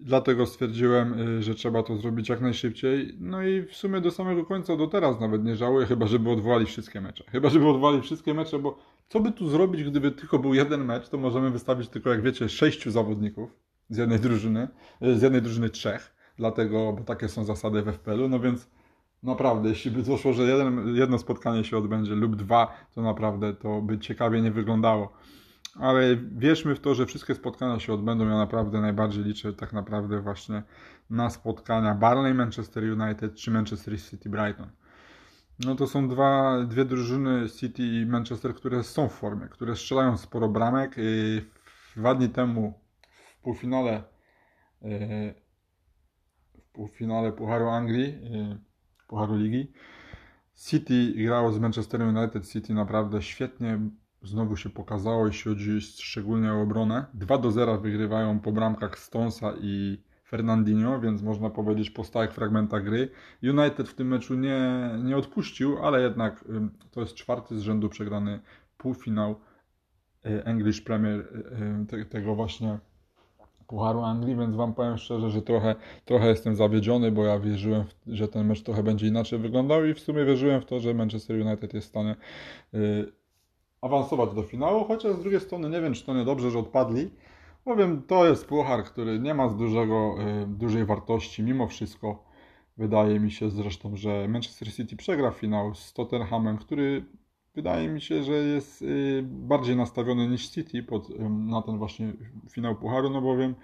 Dlatego 0.00 0.46
stwierdziłem, 0.46 1.20
y, 1.38 1.42
że 1.42 1.54
trzeba 1.54 1.82
to 1.82 1.96
zrobić 1.96 2.28
jak 2.28 2.40
najszybciej. 2.40 3.16
No 3.20 3.42
i 3.42 3.62
w 3.62 3.76
sumie 3.76 4.00
do 4.00 4.10
samego 4.10 4.44
końca, 4.44 4.76
do 4.76 4.86
teraz 4.86 5.20
nawet 5.20 5.44
nie 5.44 5.56
żałuję, 5.56 5.86
chyba 5.86 6.06
żeby 6.06 6.30
odwołali 6.30 6.66
wszystkie 6.66 7.00
mecze. 7.00 7.24
Chyba 7.30 7.48
żeby 7.48 7.68
odwołali 7.68 8.02
wszystkie 8.02 8.34
mecze, 8.34 8.58
bo 8.58 8.78
co 9.08 9.20
by 9.20 9.32
tu 9.32 9.48
zrobić, 9.48 9.84
gdyby 9.84 10.10
tylko 10.10 10.38
był 10.38 10.54
jeden 10.54 10.84
mecz, 10.84 11.08
to 11.08 11.18
możemy 11.18 11.50
wystawić 11.50 11.88
tylko, 11.88 12.10
jak 12.10 12.22
wiecie, 12.22 12.48
sześciu 12.48 12.90
zawodników 12.90 13.50
z 13.88 13.96
jednej 13.96 14.20
drużyny, 14.20 14.68
y, 15.02 15.18
z 15.18 15.22
jednej 15.22 15.42
drużyny 15.42 15.70
trzech. 15.70 16.14
Dlatego, 16.36 16.92
bo 16.92 17.04
takie 17.04 17.28
są 17.28 17.44
zasady 17.44 17.82
w 17.82 17.88
FPL-u, 17.88 18.28
no 18.28 18.40
więc 18.40 18.70
naprawdę, 19.22 19.68
jeśli 19.68 19.90
by 19.90 20.02
doszło, 20.02 20.32
że 20.32 20.42
jeden, 20.42 20.96
jedno 20.96 21.18
spotkanie 21.18 21.64
się 21.64 21.78
odbędzie 21.78 22.14
lub 22.14 22.36
dwa, 22.36 22.86
to 22.94 23.02
naprawdę 23.02 23.54
to 23.54 23.82
by 23.82 23.98
ciekawie 23.98 24.42
nie 24.42 24.50
wyglądało 24.50 25.12
ale 25.74 26.16
wierzmy 26.16 26.74
w 26.74 26.80
to, 26.80 26.94
że 26.94 27.06
wszystkie 27.06 27.34
spotkania 27.34 27.80
się 27.80 27.92
odbędą. 27.92 28.28
Ja 28.28 28.36
naprawdę 28.36 28.80
najbardziej 28.80 29.24
liczę 29.24 29.52
tak 29.52 29.72
naprawdę 29.72 30.20
właśnie 30.20 30.62
na 31.10 31.30
spotkania 31.30 31.94
Barley 31.94 32.34
Manchester 32.34 32.84
United 32.84 33.34
czy 33.34 33.50
Manchester 33.50 34.02
City 34.02 34.28
Brighton. 34.28 34.70
No 35.58 35.74
to 35.74 35.86
są 35.86 36.08
dwa, 36.08 36.64
dwie 36.64 36.84
drużyny 36.84 37.48
City 37.50 37.82
i 37.82 38.06
Manchester, 38.06 38.54
które 38.54 38.82
są 38.82 39.08
w 39.08 39.12
formie, 39.12 39.48
które 39.48 39.76
strzelają 39.76 40.16
sporo 40.16 40.48
bramek. 40.48 40.96
Dwa 41.96 42.14
dni 42.14 42.28
temu 42.28 42.80
w 43.38 43.42
półfinale 43.42 44.02
e, 44.82 45.34
w 46.58 46.72
półfinale 46.72 47.32
Pucharu 47.32 47.68
Anglii, 47.68 48.06
e, 48.06 48.58
Pucharu 49.08 49.36
Ligi 49.36 49.72
City 50.56 51.12
grało 51.16 51.52
z 51.52 51.58
Manchester 51.58 52.02
United. 52.02 52.48
City 52.48 52.74
naprawdę 52.74 53.22
świetnie 53.22 53.80
znowu 54.24 54.56
się 54.56 54.70
pokazało, 54.70 55.26
jeśli 55.26 55.50
chodzi 55.50 55.80
szczególnie 55.80 56.52
o 56.52 56.62
obronę. 56.62 57.06
2 57.14 57.38
do 57.38 57.50
0 57.50 57.78
wygrywają 57.78 58.40
po 58.40 58.52
bramkach 58.52 58.98
Stonesa 58.98 59.52
i 59.60 59.98
Fernandinho, 60.24 61.00
więc 61.00 61.22
można 61.22 61.50
powiedzieć 61.50 61.90
po 61.90 62.04
stałych 62.04 62.32
fragmentach 62.32 62.84
gry. 62.84 63.10
United 63.42 63.88
w 63.88 63.94
tym 63.94 64.08
meczu 64.08 64.34
nie, 64.34 64.90
nie 65.04 65.16
odpuścił, 65.16 65.78
ale 65.78 66.02
jednak 66.02 66.44
to 66.90 67.00
jest 67.00 67.14
czwarty 67.14 67.58
z 67.58 67.62
rzędu 67.62 67.88
przegrany 67.88 68.40
półfinał 68.78 69.40
y, 70.26 70.44
English 70.44 70.80
Premier 70.80 71.20
y, 71.92 71.96
y, 71.96 72.04
tego 72.04 72.34
właśnie 72.34 72.78
Pucharu 73.66 74.02
Anglii, 74.02 74.36
więc 74.36 74.56
Wam 74.56 74.74
powiem 74.74 74.98
szczerze, 74.98 75.30
że 75.30 75.42
trochę, 75.42 75.74
trochę 76.04 76.28
jestem 76.28 76.56
zawiedziony, 76.56 77.12
bo 77.12 77.24
ja 77.24 77.38
wierzyłem, 77.38 77.84
że 78.06 78.28
ten 78.28 78.46
mecz 78.46 78.62
trochę 78.62 78.82
będzie 78.82 79.06
inaczej 79.06 79.38
wyglądał 79.38 79.84
i 79.84 79.94
w 79.94 80.00
sumie 80.00 80.24
wierzyłem 80.24 80.60
w 80.60 80.64
to, 80.64 80.80
że 80.80 80.94
Manchester 80.94 81.46
United 81.46 81.74
jest 81.74 81.86
w 81.86 81.90
stanie 81.90 82.16
awansować 83.84 84.34
do 84.34 84.42
finału, 84.42 84.84
chociaż 84.84 85.12
z 85.12 85.20
drugiej 85.20 85.40
strony 85.40 85.70
nie 85.70 85.80
wiem, 85.80 85.94
czy 85.94 86.04
to 86.06 86.14
niedobrze, 86.14 86.50
że 86.50 86.58
odpadli. 86.58 87.10
Powiem, 87.64 88.02
to 88.02 88.26
jest 88.28 88.46
puchar, 88.46 88.84
który 88.84 89.18
nie 89.18 89.34
ma 89.34 89.48
z 89.48 89.56
dużego, 89.56 90.16
y, 90.42 90.46
dużej 90.46 90.84
wartości 90.84 91.42
mimo 91.42 91.66
wszystko. 91.66 92.24
Wydaje 92.76 93.20
mi 93.20 93.30
się 93.30 93.50
zresztą, 93.50 93.96
że 93.96 94.28
Manchester 94.28 94.72
City 94.74 94.96
przegra 94.96 95.30
finał 95.30 95.74
z 95.74 95.92
Tottenhamem, 95.92 96.58
który 96.58 97.04
wydaje 97.54 97.88
mi 97.88 98.00
się, 98.00 98.22
że 98.22 98.32
jest 98.32 98.82
y, 98.82 99.22
bardziej 99.26 99.76
nastawiony 99.76 100.28
niż 100.28 100.48
City 100.48 100.82
pod, 100.82 101.08
na 101.30 101.62
ten 101.62 101.78
właśnie 101.78 102.12
finał 102.50 102.76
Pucharu, 102.76 103.10
no 103.10 103.20
bowiem 103.20 103.54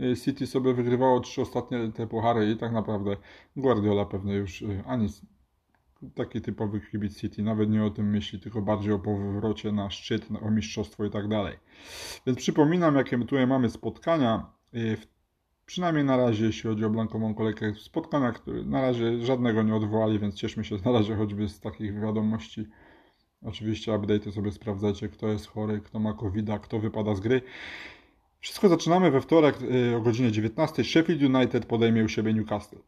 y, 0.00 0.16
City 0.16 0.46
sobie 0.46 0.74
wygrywało 0.74 1.20
trzy 1.20 1.42
ostatnie 1.42 1.92
te 1.94 2.06
puchary 2.06 2.50
i 2.50 2.56
tak 2.56 2.72
naprawdę 2.72 3.16
Guardiola 3.56 4.04
pewnie 4.04 4.34
już 4.34 4.62
y, 4.62 4.82
ani 4.86 5.08
taki 6.14 6.40
typowy 6.40 6.80
kibic 6.80 7.20
City 7.20 7.42
nawet 7.42 7.70
nie 7.70 7.84
o 7.84 7.90
tym 7.90 8.10
myśli, 8.10 8.40
tylko 8.40 8.62
bardziej 8.62 8.92
o 8.92 8.98
powrocie 8.98 9.72
na 9.72 9.90
szczyt, 9.90 10.28
o 10.42 10.50
mistrzostwo 10.50 11.04
i 11.04 11.10
tak 11.10 11.28
dalej. 11.28 11.56
Więc 12.26 12.38
przypominam, 12.38 12.96
jakie 12.96 13.18
tutaj 13.18 13.46
mamy 13.46 13.70
spotkania 13.70 14.46
w 14.72 15.06
Przynajmniej 15.70 16.04
na 16.04 16.16
razie, 16.16 16.44
jeśli 16.44 16.70
chodzi 16.70 16.84
o 16.84 16.90
blankową 16.90 17.34
kolejkę 17.34 17.74
spotkania, 17.74 18.32
które 18.32 18.64
na 18.64 18.80
razie 18.80 19.24
żadnego 19.24 19.62
nie 19.62 19.74
odwołali, 19.74 20.18
więc 20.18 20.34
cieszmy 20.34 20.64
się 20.64 20.76
na 20.84 20.92
razie 20.92 21.16
choćby 21.16 21.48
z 21.48 21.60
takich 21.60 22.00
wiadomości. 22.00 22.66
Oczywiście 23.42 23.92
update'y 23.92 24.32
sobie 24.32 24.52
sprawdzacie, 24.52 25.08
kto 25.08 25.28
jest 25.28 25.46
chory, 25.46 25.80
kto 25.80 25.98
ma 25.98 26.14
covid 26.14 26.46
kto 26.62 26.78
wypada 26.78 27.14
z 27.14 27.20
gry. 27.20 27.42
Wszystko 28.40 28.68
zaczynamy 28.68 29.10
we 29.10 29.20
wtorek 29.20 29.62
y, 29.62 29.96
o 29.96 30.00
godzinie 30.00 30.32
19. 30.32 30.84
Sheffield 30.84 31.22
United 31.22 31.66
podejmie 31.66 32.04
u 32.04 32.08
siebie 32.08 32.34
Newcastle. 32.34 32.78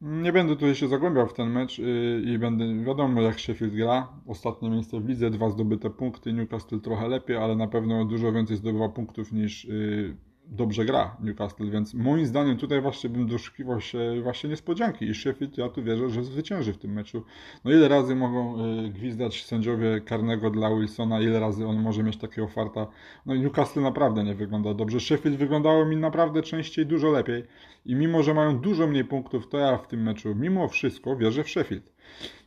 Nie 0.00 0.32
będę 0.32 0.54
tutaj 0.56 0.74
się 0.74 0.88
zagłębiał 0.88 1.26
w 1.26 1.32
ten 1.34 1.50
mecz 1.50 1.78
y, 1.78 2.22
i 2.24 2.38
będę 2.38 2.84
wiadomo 2.84 3.22
jak 3.22 3.40
Sheffield 3.40 3.74
gra. 3.74 4.08
Ostatnie 4.26 4.70
miejsce 4.70 5.00
w 5.00 5.08
lidze, 5.08 5.30
dwa 5.30 5.50
zdobyte 5.50 5.90
punkty, 5.90 6.32
Newcastle 6.32 6.80
trochę 6.80 7.08
lepiej, 7.08 7.36
ale 7.36 7.56
na 7.56 7.68
pewno 7.68 8.04
dużo 8.04 8.32
więcej 8.32 8.56
zdobywa 8.56 8.88
punktów 8.88 9.32
niż 9.32 9.64
y, 9.64 10.16
dobrze 10.46 10.84
gra 10.84 11.16
Newcastle, 11.20 11.70
więc 11.70 11.94
moim 11.94 12.26
zdaniem 12.26 12.56
tutaj 12.56 12.80
właśnie 12.80 13.10
bym 13.10 13.28
doszukiwał 13.28 13.80
się 13.80 14.20
właśnie 14.22 14.50
niespodzianki 14.50 15.04
i 15.04 15.14
Sheffield, 15.14 15.58
ja 15.58 15.68
tu 15.68 15.82
wierzę, 15.82 16.10
że 16.10 16.24
zwycięży 16.24 16.72
w 16.72 16.78
tym 16.78 16.92
meczu. 16.92 17.24
No 17.64 17.70
ile 17.70 17.88
razy 17.88 18.14
mogą 18.14 18.64
y, 18.84 18.88
gwizdać 18.88 19.44
sędziowie 19.44 20.00
karnego 20.00 20.50
dla 20.50 20.76
Wilsona, 20.76 21.20
ile 21.20 21.40
razy 21.40 21.66
on 21.66 21.82
może 21.82 22.02
mieć 22.02 22.16
takiego 22.16 22.48
farta. 22.48 22.86
No 23.26 23.34
i 23.34 23.40
Newcastle 23.40 23.80
naprawdę 23.80 24.24
nie 24.24 24.34
wygląda 24.34 24.74
dobrze. 24.74 25.00
Sheffield 25.00 25.36
wyglądało 25.36 25.84
mi 25.84 25.96
naprawdę 25.96 26.42
częściej 26.42 26.86
dużo 26.86 27.10
lepiej 27.10 27.44
i 27.84 27.94
mimo, 27.94 28.22
że 28.22 28.34
mają 28.34 28.58
dużo 28.58 28.86
mniej 28.86 29.04
punktów, 29.04 29.48
to 29.48 29.58
ja 29.58 29.78
w 29.78 29.88
tym 29.88 30.02
meczu 30.02 30.34
mimo 30.34 30.68
wszystko 30.68 31.16
wierzę 31.16 31.44
w 31.44 31.48
Sheffield 31.48 31.96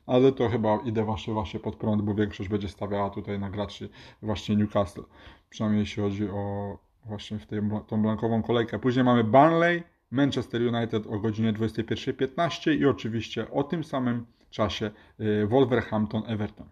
ale 0.10 0.32
to 0.32 0.50
chyba 0.50 0.78
idę 0.86 1.04
właśnie, 1.04 1.34
właśnie 1.34 1.60
pod 1.60 1.76
prąd, 1.76 2.02
bo 2.02 2.14
większość 2.14 2.50
będzie 2.50 2.68
stawiała 2.68 3.10
tutaj 3.10 3.40
na 3.40 3.50
graczy 3.50 3.90
właśnie 4.22 4.56
Newcastle. 4.56 5.02
Przynajmniej 5.50 5.80
jeśli 5.80 6.04
chodzi 6.04 6.30
o, 6.30 6.78
właśnie 7.10 7.40
w 7.40 7.46
tej, 7.46 7.62
tą 7.88 8.02
blankową 8.02 8.44
kolejkę. 8.44 8.80
Później 8.80 9.06
mamy 9.06 9.24
Burnley, 9.24 9.84
Manchester 10.12 10.62
United 10.62 11.08
o 11.08 11.20
godzinie 11.20 11.54
21.15 11.54 12.80
i 12.80 12.86
oczywiście 12.86 13.52
o 13.52 13.64
tym 13.64 13.84
samym 13.84 14.26
czasie 14.50 14.92
y, 15.20 15.48
Wolverhampton 15.48 16.24
Everton. 16.28 16.70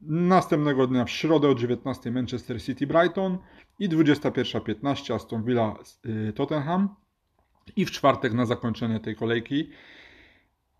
Następnego 0.00 0.86
dnia 0.86 1.04
w 1.04 1.10
środę 1.10 1.48
o 1.48 1.54
19 1.54 2.10
Manchester 2.10 2.62
City 2.62 2.86
Brighton 2.86 3.38
i 3.78 3.88
21.15 3.88 5.14
Aston 5.14 5.44
Villa 5.44 5.74
y, 6.06 6.32
Tottenham 6.32 6.88
i 7.76 7.84
w 7.84 7.90
czwartek 7.90 8.32
na 8.32 8.46
zakończenie 8.46 9.00
tej 9.00 9.16
kolejki 9.16 9.70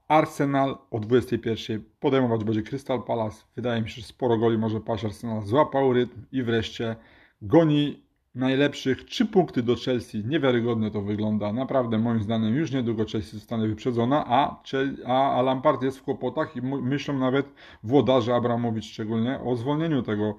Arsenal 0.09 0.79
o 0.91 0.99
21.00 0.99 1.81
podejmować 2.01 2.45
będzie 2.45 2.63
Crystal 2.63 3.03
Palace. 3.03 3.45
Wydaje 3.57 3.83
mi 3.83 3.91
się, 3.91 4.01
że 4.01 4.07
sporo 4.07 4.39
goli 4.39 4.59
może 4.59 4.81
paść 4.81 5.05
Arsenal 5.05 5.43
złapał 5.43 5.93
rytm 5.93 6.23
i 6.33 6.43
wreszcie 6.43 6.97
goni 7.43 8.04
najlepszych. 8.35 9.05
Trzy 9.05 9.27
punkty 9.27 9.63
do 9.63 9.77
Chelsea. 9.77 10.25
Niewiarygodnie 10.25 10.91
to 10.91 11.03
wygląda. 11.03 11.53
Naprawdę 11.53 11.99
moim 11.99 12.23
zdaniem 12.23 12.55
już 12.55 12.73
niedługo 12.73 13.05
Chelsea 13.13 13.31
zostanie 13.31 13.69
wyprzedzona, 13.69 14.25
a, 14.29 14.63
a, 15.07 15.43
Lampard 15.43 15.83
jest 15.83 15.99
w 15.99 16.03
kłopotach 16.03 16.57
i 16.57 16.63
myślą 16.63 17.19
nawet 17.19 17.47
włodarze 17.83 18.35
Abramowicz 18.35 18.85
szczególnie 18.85 19.41
o 19.41 19.57
zwolnieniu 19.57 20.03
tego 20.03 20.35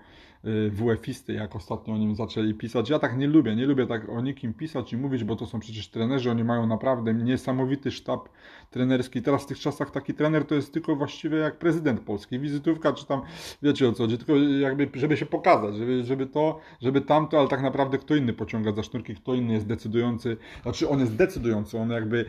WF-isty, 0.71 1.33
jak 1.33 1.55
ostatnio 1.55 1.93
o 1.93 1.97
nim 1.97 2.15
zaczęli 2.15 2.53
pisać. 2.53 2.89
Ja 2.89 2.99
tak 2.99 3.17
nie 3.17 3.27
lubię, 3.27 3.55
nie 3.55 3.65
lubię 3.65 3.87
tak 3.87 4.09
o 4.09 4.21
nikim 4.21 4.53
pisać 4.53 4.93
i 4.93 4.97
mówić, 4.97 5.23
bo 5.23 5.35
to 5.35 5.45
są 5.45 5.59
przecież 5.59 5.87
trenerzy, 5.87 6.31
oni 6.31 6.43
mają 6.43 6.67
naprawdę 6.67 7.13
niesamowity 7.13 7.91
sztab 7.91 8.29
trenerski. 8.71 9.21
Teraz 9.21 9.43
w 9.43 9.45
tych 9.45 9.59
czasach 9.59 9.91
taki 9.91 10.13
trener 10.13 10.45
to 10.45 10.55
jest 10.55 10.73
tylko 10.73 10.95
właściwie 10.95 11.37
jak 11.37 11.57
prezydent 11.57 11.99
polski, 11.99 12.39
wizytówka, 12.39 12.93
czy 12.93 13.05
tam, 13.05 13.21
wiecie 13.61 13.89
o 13.89 13.91
co 13.91 14.03
chodzi, 14.03 14.17
tylko 14.17 14.35
jakby, 14.35 14.89
żeby 14.93 15.17
się 15.17 15.25
pokazać, 15.25 15.75
żeby, 15.75 16.03
żeby 16.03 16.27
to, 16.27 16.59
żeby 16.81 17.01
tamto, 17.01 17.39
ale 17.39 17.47
tak 17.47 17.61
naprawdę 17.61 17.97
kto 17.97 18.15
inny 18.15 18.33
pociąga 18.33 18.71
za 18.71 18.83
sznurki, 18.83 19.15
kto 19.15 19.33
inny 19.33 19.53
jest 19.53 19.67
decydujący, 19.67 20.37
znaczy 20.63 20.89
on 20.89 20.99
jest 20.99 21.15
decydujący, 21.15 21.77
on 21.77 21.89
jakby 21.89 22.25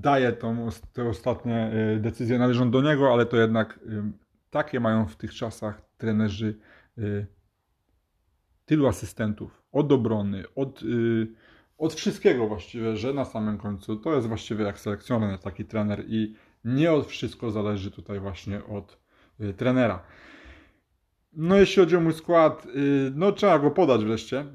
daje 0.00 0.32
tą, 0.32 0.68
te 0.92 1.08
ostatnie 1.08 1.70
y, 1.96 2.00
decyzje, 2.00 2.38
należą 2.38 2.70
do 2.70 2.82
niego, 2.82 3.12
ale 3.12 3.26
to 3.26 3.36
jednak 3.36 3.78
y, 3.86 4.02
takie 4.50 4.80
mają 4.80 5.06
w 5.06 5.16
tych 5.16 5.34
czasach 5.34 5.82
trenerzy 5.98 6.58
tylu 8.66 8.86
asystentów, 8.86 9.62
od 9.72 9.92
obrony, 9.92 10.44
od, 10.54 10.82
yy, 10.82 11.32
od 11.78 11.94
wszystkiego 11.94 12.48
właściwie, 12.48 12.96
że 12.96 13.12
na 13.12 13.24
samym 13.24 13.58
końcu 13.58 13.96
to 13.96 14.14
jest 14.14 14.28
właściwie 14.28 14.64
jak 14.64 14.80
selekcjoner, 14.80 15.38
taki 15.38 15.64
trener 15.64 16.04
i 16.08 16.34
nie 16.64 16.92
od 16.92 17.06
wszystko 17.06 17.50
zależy 17.50 17.90
tutaj 17.90 18.20
właśnie 18.20 18.64
od 18.64 18.98
yy, 19.38 19.54
trenera. 19.54 20.02
No 21.32 21.56
jeśli 21.56 21.82
chodzi 21.82 21.96
o 21.96 22.00
mój 22.00 22.12
skład, 22.12 22.66
yy, 22.66 23.12
no 23.14 23.32
trzeba 23.32 23.58
go 23.58 23.70
podać 23.70 24.04
wreszcie. 24.04 24.46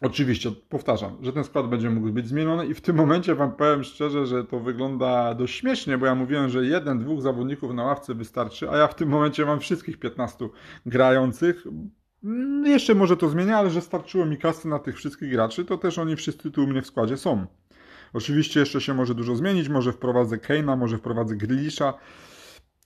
Oczywiście, 0.00 0.50
powtarzam, 0.68 1.16
że 1.20 1.32
ten 1.32 1.44
skład 1.44 1.68
będzie 1.68 1.90
mógł 1.90 2.12
być 2.12 2.28
zmieniony 2.28 2.66
i 2.66 2.74
w 2.74 2.80
tym 2.80 2.96
momencie 2.96 3.34
Wam 3.34 3.52
powiem 3.52 3.84
szczerze, 3.84 4.26
że 4.26 4.44
to 4.44 4.60
wygląda 4.60 5.34
dość 5.34 5.54
śmiesznie, 5.54 5.98
bo 5.98 6.06
ja 6.06 6.14
mówiłem, 6.14 6.48
że 6.48 6.66
jeden, 6.66 6.98
dwóch 6.98 7.22
zawodników 7.22 7.74
na 7.74 7.84
ławce 7.84 8.14
wystarczy, 8.14 8.70
a 8.70 8.76
ja 8.76 8.86
w 8.86 8.94
tym 8.94 9.08
momencie 9.08 9.46
mam 9.46 9.60
wszystkich 9.60 9.98
15 9.98 10.48
grających, 10.86 11.64
jeszcze 12.64 12.94
może 12.94 13.16
to 13.16 13.28
zmienia, 13.28 13.58
ale 13.58 13.70
że 13.70 13.80
starczyło 13.80 14.26
mi 14.26 14.38
kasy 14.38 14.68
na 14.68 14.78
tych 14.78 14.96
wszystkich 14.96 15.30
graczy, 15.30 15.64
to 15.64 15.78
też 15.78 15.98
oni 15.98 16.16
wszyscy 16.16 16.50
tu 16.50 16.64
u 16.64 16.66
mnie 16.66 16.82
w 16.82 16.86
składzie 16.86 17.16
są. 17.16 17.46
Oczywiście 18.12 18.60
jeszcze 18.60 18.80
się 18.80 18.94
może 18.94 19.14
dużo 19.14 19.36
zmienić, 19.36 19.68
może 19.68 19.92
wprowadzę 19.92 20.38
Keina, 20.38 20.76
może 20.76 20.98
wprowadzę 20.98 21.36
Grillisza, 21.36 21.94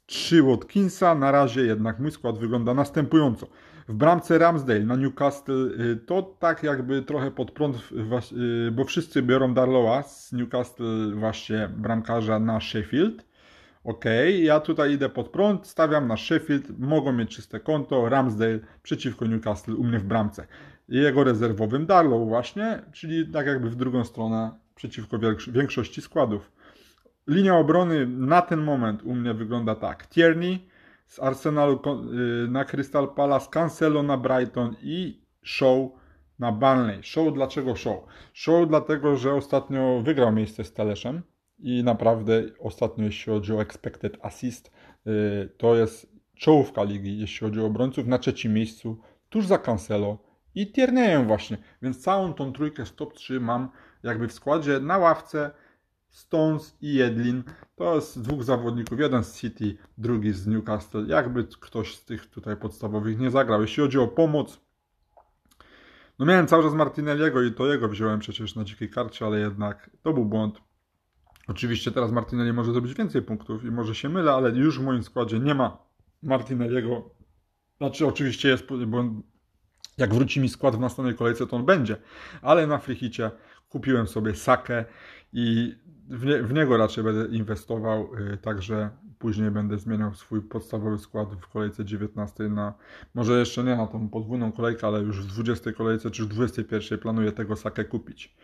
czy 0.07 0.43
Watkinsa. 0.43 1.15
Na 1.15 1.33
razie 1.33 1.61
jednak 1.61 1.99
mój 1.99 2.11
skład 2.11 2.39
wygląda 2.39 2.75
następująco. 2.75 3.47
W 3.89 3.95
bramce 3.95 4.39
Ramsdale 4.39 4.81
na 4.81 4.97
Newcastle 4.97 5.53
y, 5.81 5.97
to 6.07 6.23
tak 6.39 6.63
jakby 6.63 7.03
trochę 7.03 7.31
pod 7.31 7.51
prąd, 7.51 7.77
y, 8.67 8.71
bo 8.71 8.85
wszyscy 8.85 9.23
biorą 9.23 9.55
Darlowa 9.55 10.03
z 10.03 10.33
Newcastle 10.33 11.15
właśnie 11.15 11.71
bramkarza 11.77 12.39
na 12.39 12.61
Sheffield. 12.61 13.28
Ok, 13.89 14.05
ja 14.43 14.61
tutaj 14.61 14.93
idę 14.93 15.09
pod 15.09 15.29
prąd, 15.29 15.67
stawiam 15.67 16.09
na 16.09 16.17
Sheffield, 16.17 16.79
mogą 16.79 17.13
mieć 17.13 17.37
czyste 17.37 17.61
konto, 17.61 18.09
Ramsdale 18.09 18.59
przeciwko 18.83 19.27
Newcastle 19.27 19.75
u 19.75 19.85
mnie 19.85 19.99
w 19.99 20.05
bramce. 20.05 20.47
Jego 20.89 21.25
rezerwowym 21.25 21.87
Darlow 21.87 22.29
właśnie, 22.29 22.83
czyli 22.93 23.27
tak 23.33 23.47
jakby 23.47 23.71
w 23.71 23.77
drugą 23.77 24.05
stronę 24.05 24.51
przeciwko 24.75 25.19
większości 25.53 26.03
składów. 26.03 26.53
Linia 27.27 27.57
obrony 27.57 28.07
na 28.07 28.43
ten 28.43 28.61
moment 28.61 29.03
u 29.03 29.15
mnie 29.15 29.35
wygląda 29.35 29.75
tak. 29.75 30.09
Tierney 30.09 30.69
z 31.07 31.21
Arsenalu 31.21 31.81
y, 32.45 32.49
na 32.49 32.65
Crystal 32.65 33.15
Palace, 33.15 33.49
Cancelo 33.51 34.03
na 34.03 34.17
Brighton 34.17 34.77
i 34.83 35.21
Show 35.43 35.91
na 36.39 36.53
Burnley. 36.53 37.03
Show 37.03 37.35
dlaczego 37.35 37.77
Show? 37.77 38.07
Show 38.33 38.69
dlatego, 38.69 39.17
że 39.17 39.35
ostatnio 39.35 40.03
wygrał 40.05 40.33
miejsce 40.33 40.65
z 40.65 40.73
Teleszem 40.73 41.23
i 41.59 41.85
naprawdę 41.85 42.43
ostatnio, 42.59 43.05
jeśli 43.05 43.33
chodzi 43.33 43.53
o 43.53 43.63
expected 43.63 44.19
assist, 44.23 44.71
y, 45.07 45.49
to 45.57 45.77
jest 45.77 46.13
czołówka 46.35 46.83
ligi, 46.83 47.19
jeśli 47.19 47.47
chodzi 47.47 47.61
o 47.61 47.67
obrońców, 47.67 48.07
na 48.07 48.19
trzecim 48.19 48.55
miejscu, 48.55 49.01
tuż 49.29 49.47
za 49.47 49.59
Cancelo 49.59 50.19
i 50.55 50.73
Tiernejem 50.73 51.27
właśnie, 51.27 51.59
więc 51.83 52.03
całą 52.03 52.35
tą 52.35 52.53
trójkę 52.53 52.87
z 52.87 52.95
top 52.95 53.15
3 53.15 53.41
mam 53.41 53.69
jakby 54.03 54.29
w 54.29 54.33
składzie 54.33 54.81
na 54.81 54.99
ławce 54.99 55.51
Stones 56.09 56.77
i 56.81 56.95
Jedlin. 56.95 57.43
To 57.77 57.95
jest 57.95 58.23
dwóch 58.23 58.45
zawodników, 58.45 59.01
jeden 59.01 59.25
z 59.25 59.41
City, 59.41 59.77
drugi 59.99 60.33
z 60.33 60.47
Newcastle. 60.47 61.07
Jakby 61.07 61.45
ktoś 61.45 61.97
z 61.97 62.05
tych 62.05 62.27
tutaj 62.27 62.57
podstawowych 62.57 63.19
nie 63.19 63.31
zagrał. 63.31 63.61
Jeśli 63.61 63.83
chodzi 63.83 63.99
o 63.99 64.09
pomoc, 64.09 64.61
no 66.19 66.27
miałem 66.27 66.47
cały 66.47 66.63
czas 66.63 66.75
Martinelliego 66.75 67.43
i 67.43 67.53
to 67.53 67.73
jego 67.73 67.89
wziąłem 67.89 68.21
przecież 68.21 68.55
na 68.55 68.65
dzikiej 68.65 68.91
karcie, 68.91 69.27
ale 69.27 69.39
jednak 69.39 69.91
to 70.03 70.13
był 70.13 70.25
błąd. 70.25 70.68
Oczywiście 71.49 71.93
teraz 71.93 72.13
Martinelli 72.13 72.53
może 72.53 72.73
zrobić 72.73 72.95
więcej 72.95 73.23
punktów 73.23 73.65
i 73.65 73.71
może 73.71 73.95
się 73.95 74.09
mylę, 74.09 74.33
ale 74.33 74.51
już 74.51 74.79
w 74.79 74.83
moim 74.83 75.03
składzie 75.03 75.41
nie 75.41 75.55
ma 75.55 75.79
Martinelliego. 76.23 77.11
Znaczy 77.79 78.07
oczywiście 78.07 78.49
jest, 78.49 78.65
bo 78.87 79.05
jak 79.99 80.15
wróci 80.15 80.41
mi 80.41 80.49
skład 80.49 80.77
w 80.77 80.81
następnej 80.81 81.15
kolejce, 81.15 81.47
to 81.47 81.57
on 81.57 81.65
będzie. 81.65 81.97
Ale 82.43 82.67
na 82.67 82.79
Frichicie 82.79 83.31
kupiłem 83.69 84.07
sobie 84.07 84.35
Sakę 84.35 84.85
i 85.33 85.75
w, 86.09 86.25
nie, 86.25 86.43
w, 86.43 86.53
niego 86.53 86.77
raczej 86.77 87.05
będę 87.05 87.37
inwestował, 87.37 88.11
yy, 88.15 88.37
także 88.37 88.91
później 89.19 89.51
będę 89.51 89.79
zmieniał 89.79 90.15
swój 90.15 90.43
podstawowy 90.43 90.99
skład 90.99 91.29
w 91.35 91.49
kolejce 91.49 91.85
19 91.85 92.45
na, 92.45 92.75
może 93.15 93.39
jeszcze 93.39 93.65
nie 93.65 93.77
na 93.77 93.87
tą 93.87 94.09
podwójną 94.09 94.53
kolejkę, 94.53 94.87
ale 94.87 95.01
już 95.01 95.23
w 95.23 95.27
20 95.27 95.73
kolejce 95.73 96.11
czy 96.11 96.25
w 96.25 96.29
21 96.29 96.99
planuję 96.99 97.33
tego 97.33 97.57
Sakę 97.57 97.85
kupić. 97.85 98.37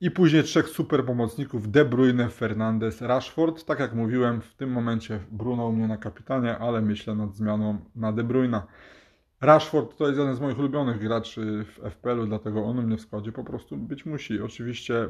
I 0.00 0.10
później 0.10 0.42
trzech 0.42 0.68
super 0.68 1.04
pomocników: 1.04 1.70
De 1.70 1.84
Bruyne, 1.84 2.28
Fernandez, 2.28 3.02
Rashford. 3.02 3.64
Tak 3.64 3.80
jak 3.80 3.94
mówiłem, 3.94 4.40
w 4.40 4.54
tym 4.54 4.70
momencie 4.70 5.20
Bruno 5.32 5.66
u 5.66 5.72
mnie 5.72 5.88
na 5.88 5.96
kapitanie, 5.96 6.58
ale 6.58 6.82
myślę 6.82 7.14
nad 7.14 7.34
zmianą 7.34 7.78
na 7.94 8.12
De 8.12 8.24
Bruyne. 8.24 8.62
Rashford 9.40 9.96
to 9.96 10.06
jest 10.06 10.18
jeden 10.18 10.36
z 10.36 10.40
moich 10.40 10.58
ulubionych 10.58 10.98
graczy 10.98 11.64
w 11.64 11.90
FPL-u, 11.90 12.26
dlatego 12.26 12.64
on 12.64 12.78
u 12.78 12.82
mnie 12.82 12.96
w 12.96 13.00
składzie 13.00 13.32
po 13.32 13.44
prostu 13.44 13.76
być 13.76 14.06
musi. 14.06 14.40
Oczywiście 14.40 15.08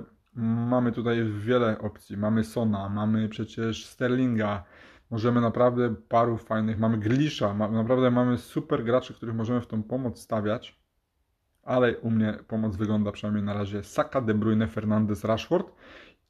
mamy 0.71 0.93
tutaj 0.93 1.25
wiele 1.25 1.78
opcji. 1.78 2.16
Mamy 2.16 2.45
Sona, 2.45 2.88
mamy 2.88 3.28
przecież 3.28 3.87
Sterlinga, 3.87 4.64
możemy 5.11 5.40
naprawdę 5.40 5.95
paru 6.09 6.37
fajnych, 6.37 6.78
mamy 6.78 6.99
Glisza, 6.99 7.55
naprawdę 7.55 8.11
mamy 8.11 8.38
super 8.38 8.85
graczy, 8.85 9.14
których 9.14 9.35
możemy 9.35 9.61
w 9.61 9.66
tą 9.66 9.83
pomoc 9.83 10.21
stawiać 10.21 10.86
ale 11.66 11.99
u 11.99 12.11
mnie 12.11 12.38
pomoc 12.49 12.76
wygląda 12.76 13.12
przynajmniej 13.12 13.44
na 13.44 13.54
razie 13.54 13.82
Saka, 13.82 14.20
De 14.20 14.35
Bruyne, 14.35 14.68
Fernandez, 14.68 15.25
Rashford 15.25 15.73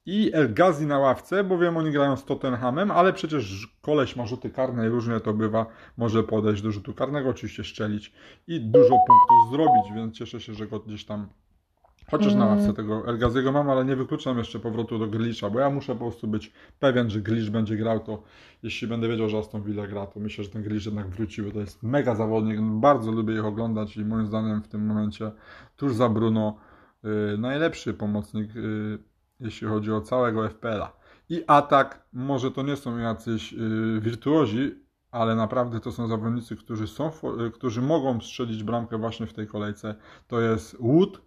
i 0.07 0.31
El 0.33 0.55
Ghazi 0.55 0.87
na 0.87 0.99
ławce, 0.99 1.45
bo 1.45 1.59
wiem, 1.59 1.77
oni 1.77 1.93
grają 1.93 2.17
z 2.17 2.25
Tottenhamem, 2.25 2.91
ale 2.91 3.13
przecież 3.13 3.77
koleś 3.83 4.17
ma 4.17 4.27
rzuty 4.27 4.51
karne 4.51 4.87
i 4.87 4.89
różnie 4.89 5.21
to 5.21 5.35
bywa, 5.35 5.67
może 5.97 6.23
podejść 6.23 6.63
do 6.63 6.73
rzutu 6.73 6.95
karnego, 6.95 7.29
oczywiście 7.29 7.65
szczelić 7.65 8.13
i 8.47 8.61
dużo 8.61 8.89
punktów 9.07 9.51
zrobić, 9.51 9.93
więc 9.95 10.15
cieszę 10.15 10.41
się, 10.41 10.55
że 10.55 10.67
go 10.67 10.81
gdzieś 10.81 11.05
tam 11.05 11.29
Chociaż 12.11 12.35
na 12.35 12.47
ławce 12.47 12.65
mm. 12.65 12.77
tego 12.77 13.09
Elgaziego 13.09 13.53
mam, 13.53 13.71
ale 13.71 13.85
nie 13.85 13.97
wykluczam 13.97 14.39
jeszcze 14.39 14.59
powrotu 14.59 14.99
do 14.99 15.07
Grisza, 15.07 15.51
bo 15.51 15.61
ja 15.61 15.71
muszę 15.71 15.93
po 15.93 15.99
prostu 15.99 16.29
być 16.29 16.53
pewien, 16.79 17.11
że 17.11 17.21
Grisz 17.21 17.51
będzie 17.51 17.77
grał, 17.77 18.01
to 18.01 18.23
jeśli 18.63 18.89
będę 18.89 19.09
wiedział, 19.09 19.29
że 19.29 19.39
Aston 19.39 19.63
Villa 19.63 19.87
gra, 19.87 20.07
to 20.07 20.21
myślę, 20.21 20.45
że 20.45 20.51
ten 20.51 20.63
Grisz 20.63 20.87
jednak 20.87 21.09
wróci, 21.09 21.43
bo 21.43 21.51
to 21.51 21.61
jest 21.61 21.83
mega 21.83 22.15
zawodnik, 22.15 22.61
bardzo 22.61 23.13
lubię 23.13 23.35
ich 23.35 23.45
oglądać 23.45 23.97
i 23.97 24.05
moim 24.05 24.27
zdaniem 24.27 24.63
w 24.63 24.69
tym 24.69 24.87
momencie 24.87 25.33
tuż 25.77 25.95
za 25.95 26.09
Bruno 26.09 26.57
yy, 27.03 27.11
najlepszy 27.39 27.95
pomocnik, 27.95 28.55
yy, 28.55 28.99
jeśli 29.41 29.69
chodzi 29.69 29.93
o 29.93 30.01
całego 30.01 30.49
FPL-a. 30.49 30.93
I 31.29 31.43
atak, 31.47 32.07
może 32.13 32.51
to 32.51 32.63
nie 32.63 32.77
są 32.77 32.99
jacyś 32.99 33.53
yy, 33.53 34.01
wirtuozi, 34.01 34.75
ale 35.11 35.35
naprawdę 35.35 35.81
to 35.81 35.93
są 35.93 36.09
zawodnicy, 36.09 36.57
którzy, 36.57 36.87
są, 36.87 37.11
y, 37.47 37.51
którzy 37.51 37.83
mogą 37.83 38.21
strzelić 38.21 38.63
bramkę 38.63 38.99
właśnie 38.99 39.27
w 39.27 39.33
tej 39.33 39.47
kolejce. 39.47 39.95
To 40.29 40.41
jest 40.41 40.77
Wood, 40.81 41.17
Y, 41.17 41.26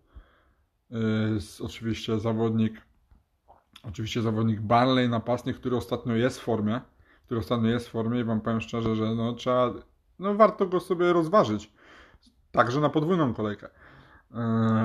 oczywiście 1.63 2.19
zawodnik, 2.19 2.81
oczywiście 3.83 4.21
zawodnik 4.21 4.61
Barley, 4.61 5.09
napastnik, 5.09 5.57
który 5.57 5.75
ostatnio 5.75 6.15
jest 6.15 6.39
w 6.39 6.43
formie, 6.43 6.81
który 7.25 7.39
ostatnio 7.39 7.69
jest 7.69 7.87
w 7.87 7.91
formie 7.91 8.19
i 8.19 8.23
Wam 8.23 8.41
powiem 8.41 8.61
szczerze, 8.61 8.95
że 8.95 9.15
no 9.15 9.33
trzeba, 9.33 9.73
no 10.19 10.35
warto 10.35 10.65
go 10.65 10.79
sobie 10.79 11.13
rozważyć, 11.13 11.71
także 12.51 12.79
na 12.79 12.89
podwójną 12.89 13.33
kolejkę. 13.33 13.69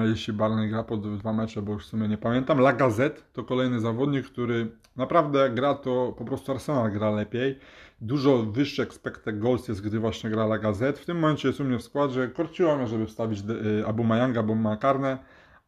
Y, 0.04 0.08
jeśli 0.08 0.32
Barney 0.32 0.68
gra 0.68 0.82
po 0.82 0.96
dwa 0.96 1.32
mecze, 1.32 1.62
bo 1.62 1.72
już 1.72 1.86
w 1.86 1.88
sumie 1.88 2.08
nie 2.08 2.18
pamiętam. 2.18 2.58
La 2.58 2.72
Gazette 2.72 3.22
to 3.32 3.44
kolejny 3.44 3.80
zawodnik, 3.80 4.26
który 4.26 4.70
naprawdę 4.96 5.50
gra, 5.50 5.74
to 5.74 6.14
po 6.18 6.24
prostu 6.24 6.52
Arsenal 6.52 6.92
gra 6.92 7.10
lepiej. 7.10 7.58
Dużo 8.00 8.42
wyższy 8.42 8.82
expected 8.82 9.38
goals 9.38 9.68
jest, 9.68 9.80
gdy 9.80 9.98
właśnie 9.98 10.30
gra 10.30 10.44
La 10.44 10.58
Gazette. 10.58 11.00
W 11.00 11.06
tym 11.06 11.18
momencie 11.18 11.48
jest 11.48 11.60
u 11.60 11.64
mnie 11.64 11.78
w 11.78 11.82
składzie. 11.82 12.28
Korciło 12.28 12.76
mnie, 12.76 12.86
żeby 12.86 13.06
wstawić 13.06 13.42
y, 13.50 13.86
Abu 13.86 14.04
Mayanga, 14.04 14.42
bo 14.42 14.54
ma 14.54 14.76
karne 14.76 15.18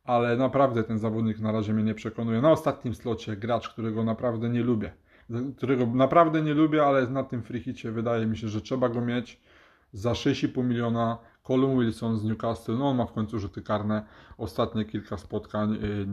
ale 0.07 0.37
naprawdę 0.37 0.85
ten 0.85 0.99
zawodnik 0.99 1.41
na 1.41 1.53
razie 1.53 1.73
mnie 1.73 1.85
nie 1.85 1.95
przekonuje. 1.95 2.41
Na 2.41 2.51
ostatnim 2.51 2.95
slocie 2.95 3.37
gracz, 3.37 3.69
którego 3.69 4.05
naprawdę 4.05 4.49
nie 4.49 4.63
lubię. 4.63 4.93
Którego 5.57 5.87
naprawdę 5.87 6.43
nie 6.43 6.55
lubię, 6.55 6.87
ale 6.87 7.07
na 7.07 7.25
tym 7.25 7.43
frichicie 7.43 7.93
wydaje 7.93 8.27
mi 8.27 8.37
się, 8.37 8.49
że 8.49 8.61
trzeba 8.61 8.89
go 8.89 9.01
mieć 9.01 9.41
za 9.93 10.13
6,5 10.13 10.65
miliona. 10.65 11.19
Colin 11.47 11.81
Wilson 11.81 12.19
z 12.19 12.25
Newcastle, 12.25 12.79
no 12.79 12.89
on 12.89 12.97
ma 12.97 13.07
w 13.07 13.13
końcu 13.13 13.39
rzuty 13.39 13.63
karne. 13.63 14.03
Ostatnie 14.39 14.85
kilka 14.85 15.17
spotkań, 15.17 15.75
y, 15.75 16.07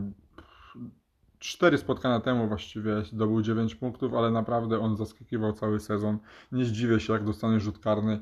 cztery 1.38 1.78
spotkania 1.78 2.20
temu 2.20 2.48
właściwie 2.48 3.02
zdobył 3.02 3.42
9 3.42 3.74
punktów, 3.74 4.14
ale 4.14 4.30
naprawdę 4.30 4.80
on 4.80 4.96
zaskakiwał 4.96 5.52
cały 5.52 5.80
sezon. 5.80 6.18
Nie 6.52 6.64
zdziwię 6.64 7.00
się, 7.00 7.12
jak 7.12 7.24
dostanie 7.24 7.60
rzut 7.60 7.78
karny 7.78 8.20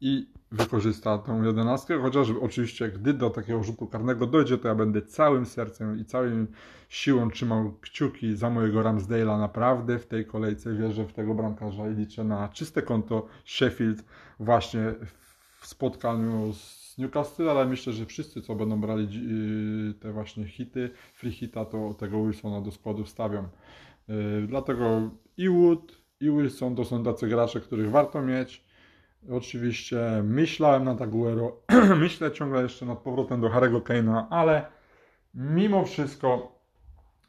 i 0.00 0.26
wykorzysta 0.52 1.18
tą 1.18 1.42
jedenastkę, 1.42 1.98
chociaż 2.02 2.30
oczywiście 2.30 2.88
gdy 2.88 3.14
do 3.14 3.30
takiego 3.30 3.62
rzutu 3.62 3.86
karnego 3.86 4.26
dojdzie, 4.26 4.58
to 4.58 4.68
ja 4.68 4.74
będę 4.74 5.02
całym 5.02 5.46
sercem 5.46 5.98
i 5.98 6.04
całą 6.04 6.46
siłą 6.88 7.30
trzymał 7.30 7.72
kciuki 7.80 8.36
za 8.36 8.50
mojego 8.50 8.82
Ramsdale'a. 8.82 9.38
Naprawdę 9.38 9.98
w 9.98 10.06
tej 10.06 10.26
kolejce 10.26 10.74
wierzę 10.74 11.04
w 11.04 11.12
tego 11.12 11.34
bramkarza 11.34 11.88
i 11.88 11.94
liczę 11.94 12.24
na 12.24 12.48
czyste 12.48 12.82
konto 12.82 13.26
Sheffield 13.44 14.04
właśnie 14.40 14.94
w 15.60 15.66
spotkaniu 15.66 16.52
z 16.52 16.98
Newcastle, 16.98 17.50
ale 17.50 17.66
myślę, 17.66 17.92
że 17.92 18.06
wszyscy, 18.06 18.42
co 18.42 18.54
będą 18.54 18.80
brali 18.80 19.08
yy, 19.86 19.94
te 19.94 20.12
właśnie 20.12 20.48
hity, 20.48 20.90
free 21.14 21.32
hita, 21.32 21.64
to 21.64 21.94
tego 21.94 22.24
Wilsona 22.24 22.60
do 22.60 22.70
składu 22.70 23.04
wstawią. 23.04 23.48
Yy, 24.08 24.46
dlatego 24.46 25.10
i 25.36 25.48
Wood, 25.48 26.06
i 26.20 26.30
Wilson 26.30 26.76
to 26.76 26.84
są 26.84 27.04
tacy 27.04 27.28
gracze, 27.28 27.60
których 27.60 27.90
warto 27.90 28.22
mieć 28.22 28.65
Oczywiście 29.30 30.22
myślałem 30.24 30.84
nad 30.84 31.02
Aguero, 31.02 31.52
myślę 31.96 32.32
ciągle 32.32 32.62
jeszcze 32.62 32.86
nad 32.86 32.98
powrotem 32.98 33.40
do 33.40 33.48
Harry'ego 33.48 33.80
Kane'a, 33.80 34.24
ale 34.30 34.66
mimo 35.34 35.84
wszystko 35.84 36.56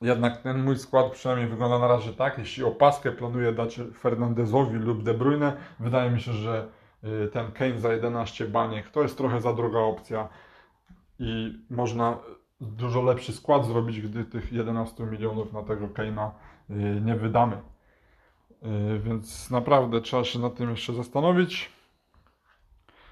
jednak 0.01 0.41
ten 0.41 0.63
mój 0.63 0.77
skład 0.77 1.11
przynajmniej 1.11 1.47
wygląda 1.49 1.79
na 1.79 1.87
razie 1.87 2.13
tak. 2.13 2.37
Jeśli 2.37 2.63
opaskę 2.63 3.11
planuję 3.11 3.53
dać 3.53 3.79
Fernandezowi 3.99 4.77
lub 4.77 5.03
De 5.03 5.13
Bruyne, 5.13 5.57
wydaje 5.79 6.11
mi 6.11 6.21
się, 6.21 6.33
że 6.33 6.67
y, 7.03 7.27
ten 7.27 7.51
Kane 7.51 7.79
za 7.79 7.93
11 7.93 8.45
baniek 8.45 8.89
to 8.89 9.01
jest 9.01 9.17
trochę 9.17 9.41
za 9.41 9.53
droga 9.53 9.79
opcja 9.79 10.29
i 11.19 11.59
można 11.69 12.17
dużo 12.61 13.01
lepszy 13.01 13.33
skład 13.33 13.65
zrobić, 13.65 14.01
gdy 14.01 14.25
tych 14.25 14.53
11 14.53 15.03
milionów 15.03 15.53
na 15.53 15.63
tego 15.63 15.87
Kane'a 15.87 16.29
y, 16.69 17.01
nie 17.01 17.15
wydamy. 17.15 17.55
Y, 17.55 18.99
więc 18.99 19.51
naprawdę 19.51 20.01
trzeba 20.01 20.23
się 20.23 20.39
nad 20.39 20.55
tym 20.55 20.69
jeszcze 20.69 20.93
zastanowić. 20.93 21.76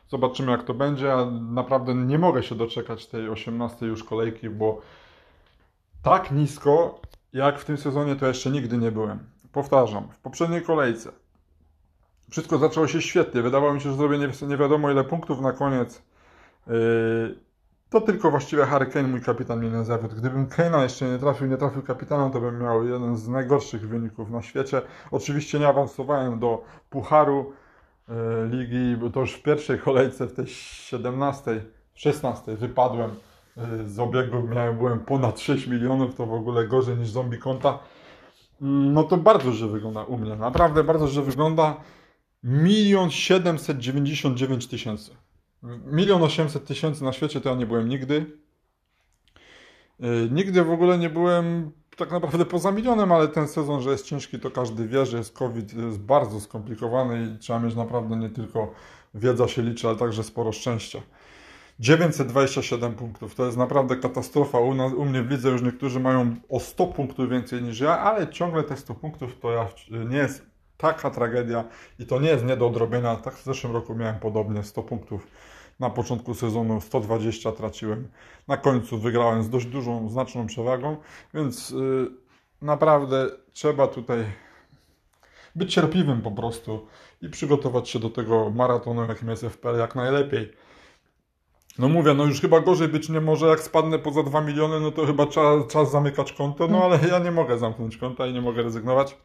Zobaczymy 0.07 0.51
jak 0.51 0.63
to 0.63 0.73
będzie. 0.73 1.05
Ja 1.05 1.25
naprawdę 1.31 1.95
nie 1.95 2.19
mogę 2.19 2.43
się 2.43 2.55
doczekać 2.55 3.07
tej 3.07 3.29
18 3.29 3.85
już 3.85 4.03
kolejki, 4.03 4.49
bo 4.49 4.81
tak 6.03 6.31
nisko 6.31 6.99
jak 7.33 7.59
w 7.59 7.65
tym 7.65 7.77
sezonie 7.77 8.15
to 8.15 8.27
jeszcze 8.27 8.49
nigdy 8.49 8.77
nie 8.77 8.91
byłem. 8.91 9.19
Powtarzam, 9.51 10.07
w 10.11 10.19
poprzedniej 10.19 10.61
kolejce 10.61 11.11
wszystko 12.29 12.57
zaczęło 12.57 12.87
się 12.87 13.01
świetnie. 13.01 13.41
Wydawało 13.41 13.73
mi 13.73 13.81
się, 13.81 13.89
że 13.89 13.95
zrobię 13.95 14.17
nie, 14.47 14.57
wiadomo 14.57 14.91
ile 14.91 15.03
punktów 15.03 15.41
na 15.41 15.51
koniec. 15.51 16.01
Yy, 16.67 16.73
to 17.89 18.01
tylko 18.01 18.31
właściwie 18.31 18.65
Harry 18.65 18.85
Kane, 18.85 19.07
mój 19.07 19.21
kapitan, 19.21 19.59
mnie 19.59 19.69
nie 19.69 19.83
zawiódł. 19.83 20.15
Gdybym 20.15 20.47
Kane'a 20.47 20.81
jeszcze 20.81 21.09
nie 21.09 21.17
trafił, 21.17 21.47
nie 21.47 21.57
trafił 21.57 21.81
kapitanem, 21.81 22.31
to 22.31 22.41
bym 22.41 22.61
miał 22.61 22.87
jeden 22.87 23.17
z 23.17 23.27
najgorszych 23.27 23.87
wyników 23.87 24.29
na 24.29 24.41
świecie. 24.41 24.81
Oczywiście 25.11 25.59
nie 25.59 25.67
awansowałem 25.67 26.39
do 26.39 26.63
Pucharu, 26.89 27.53
ligi, 28.51 28.97
bo 28.97 29.09
to 29.09 29.19
już 29.19 29.33
w 29.33 29.41
pierwszej 29.41 29.79
kolejce, 29.79 30.27
w 30.27 30.33
tej 30.33 30.47
17, 30.47 31.65
16 31.93 32.55
wypadłem 32.55 33.11
e, 33.57 33.85
z 33.87 33.99
obiegu, 33.99 34.43
miałem, 34.43 34.77
byłem 34.77 34.99
ponad 34.99 35.39
6 35.39 35.67
milionów, 35.67 36.15
to 36.15 36.25
w 36.25 36.33
ogóle 36.33 36.67
gorzej 36.67 36.97
niż 36.97 37.09
zombie 37.09 37.37
konta. 37.37 37.79
Mm, 38.61 38.93
no 38.93 39.03
to 39.03 39.17
bardzo 39.17 39.51
źle 39.51 39.67
wygląda 39.67 40.03
u 40.03 40.17
mnie, 40.17 40.35
naprawdę 40.35 40.83
bardzo 40.83 41.07
źle 41.07 41.21
wygląda. 41.21 41.81
Milion 42.43 43.11
799 43.11 44.67
tysięcy. 44.67 45.11
Milion 45.85 46.23
800 46.23 46.65
tysięcy 46.65 47.03
na 47.03 47.13
świecie 47.13 47.41
to 47.41 47.49
ja 47.49 47.55
nie 47.55 47.65
byłem 47.65 47.89
nigdy. 47.89 48.25
E, 49.99 50.07
nigdy 50.31 50.63
w 50.63 50.71
ogóle 50.71 50.97
nie 50.97 51.09
byłem 51.09 51.71
tak 51.97 52.11
naprawdę 52.11 52.45
poza 52.45 52.71
milionem, 52.71 53.11
ale 53.11 53.27
ten 53.27 53.47
sezon, 53.47 53.81
że 53.81 53.91
jest 53.91 54.05
ciężki, 54.05 54.39
to 54.39 54.51
każdy 54.51 54.87
wie, 54.87 55.05
że 55.05 55.17
jest 55.17 55.33
COVID, 55.33 55.73
jest 55.73 55.99
bardzo 55.99 56.39
skomplikowany 56.39 57.31
i 57.35 57.39
trzeba 57.39 57.59
mieć 57.59 57.75
naprawdę 57.75 58.15
nie 58.15 58.29
tylko 58.29 58.71
wiedza 59.13 59.47
się 59.47 59.61
liczy, 59.61 59.87
ale 59.87 59.97
także 59.97 60.23
sporo 60.23 60.51
szczęścia. 60.51 60.99
927 61.79 62.93
punktów, 62.93 63.35
to 63.35 63.45
jest 63.45 63.57
naprawdę 63.57 63.95
katastrofa. 63.95 64.59
U, 64.59 64.73
nas, 64.73 64.93
u 64.93 65.05
mnie 65.05 65.23
widzę 65.23 65.49
już 65.49 65.61
niektórzy 65.61 65.99
mają 65.99 66.35
o 66.49 66.59
100 66.59 66.87
punktów 66.87 67.29
więcej 67.29 67.63
niż 67.63 67.79
ja, 67.79 67.99
ale 67.99 68.27
ciągle 68.27 68.63
te 68.63 68.77
100 68.77 68.95
punktów 68.95 69.39
to 69.39 69.51
ja, 69.51 69.67
nie 70.09 70.17
jest 70.17 70.45
taka 70.77 71.09
tragedia 71.09 71.63
i 71.99 72.05
to 72.05 72.19
nie 72.19 72.29
jest 72.29 72.45
nie 72.45 72.57
do 72.57 72.67
odrobienia. 72.67 73.15
Tak 73.15 73.33
w 73.33 73.43
zeszłym 73.43 73.73
roku 73.73 73.95
miałem 73.95 74.19
podobnie 74.19 74.63
100 74.63 74.83
punktów 74.83 75.27
na 75.79 75.89
początku 75.89 76.33
sezonu 76.33 76.81
120 76.81 77.51
traciłem. 77.51 78.07
Na 78.47 78.57
końcu 78.57 78.97
wygrałem 78.97 79.43
z 79.43 79.49
dość 79.49 79.65
dużą, 79.65 80.09
znaczną 80.09 80.47
przewagą, 80.47 80.97
więc 81.33 81.69
yy, 81.69 82.11
naprawdę 82.61 83.29
trzeba 83.53 83.87
tutaj 83.87 84.25
być 85.55 85.73
cierpliwym 85.73 86.21
po 86.21 86.31
prostu 86.31 86.87
i 87.21 87.29
przygotować 87.29 87.89
się 87.89 87.99
do 87.99 88.09
tego 88.09 88.49
maratonu, 88.49 89.05
jakim 89.05 89.29
jest 89.29 89.43
FPL, 89.43 89.77
jak 89.77 89.95
najlepiej. 89.95 90.53
No 91.79 91.89
mówię, 91.89 92.13
no 92.13 92.25
już 92.25 92.41
chyba 92.41 92.59
gorzej 92.59 92.87
być 92.87 93.09
nie 93.09 93.21
może, 93.21 93.47
jak 93.47 93.59
spadnę 93.59 93.99
poza 93.99 94.23
2 94.23 94.41
miliony, 94.41 94.79
no 94.79 94.91
to 94.91 95.05
chyba 95.05 95.27
czas, 95.27 95.67
czas 95.67 95.91
zamykać 95.91 96.33
konto, 96.33 96.67
no 96.67 96.83
ale 96.83 96.99
ja 97.09 97.19
nie 97.19 97.31
mogę 97.31 97.57
zamknąć 97.57 97.97
konta 97.97 98.27
i 98.27 98.33
nie 98.33 98.41
mogę 98.41 98.63
rezygnować 98.63 99.17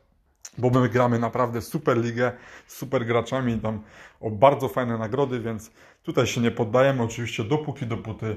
bo 0.58 0.70
my 0.70 0.88
gramy 0.88 1.18
naprawdę 1.18 1.62
super 1.62 1.98
ligę, 1.98 2.32
z 2.66 2.76
super 2.76 3.06
graczami, 3.06 3.58
tam 3.58 3.82
o 4.20 4.30
bardzo 4.30 4.68
fajne 4.68 4.98
nagrody, 4.98 5.40
więc 5.40 5.70
tutaj 6.02 6.26
się 6.26 6.40
nie 6.40 6.50
poddajemy, 6.50 7.02
oczywiście 7.02 7.44
dopóki, 7.44 7.86
dopóty 7.86 8.36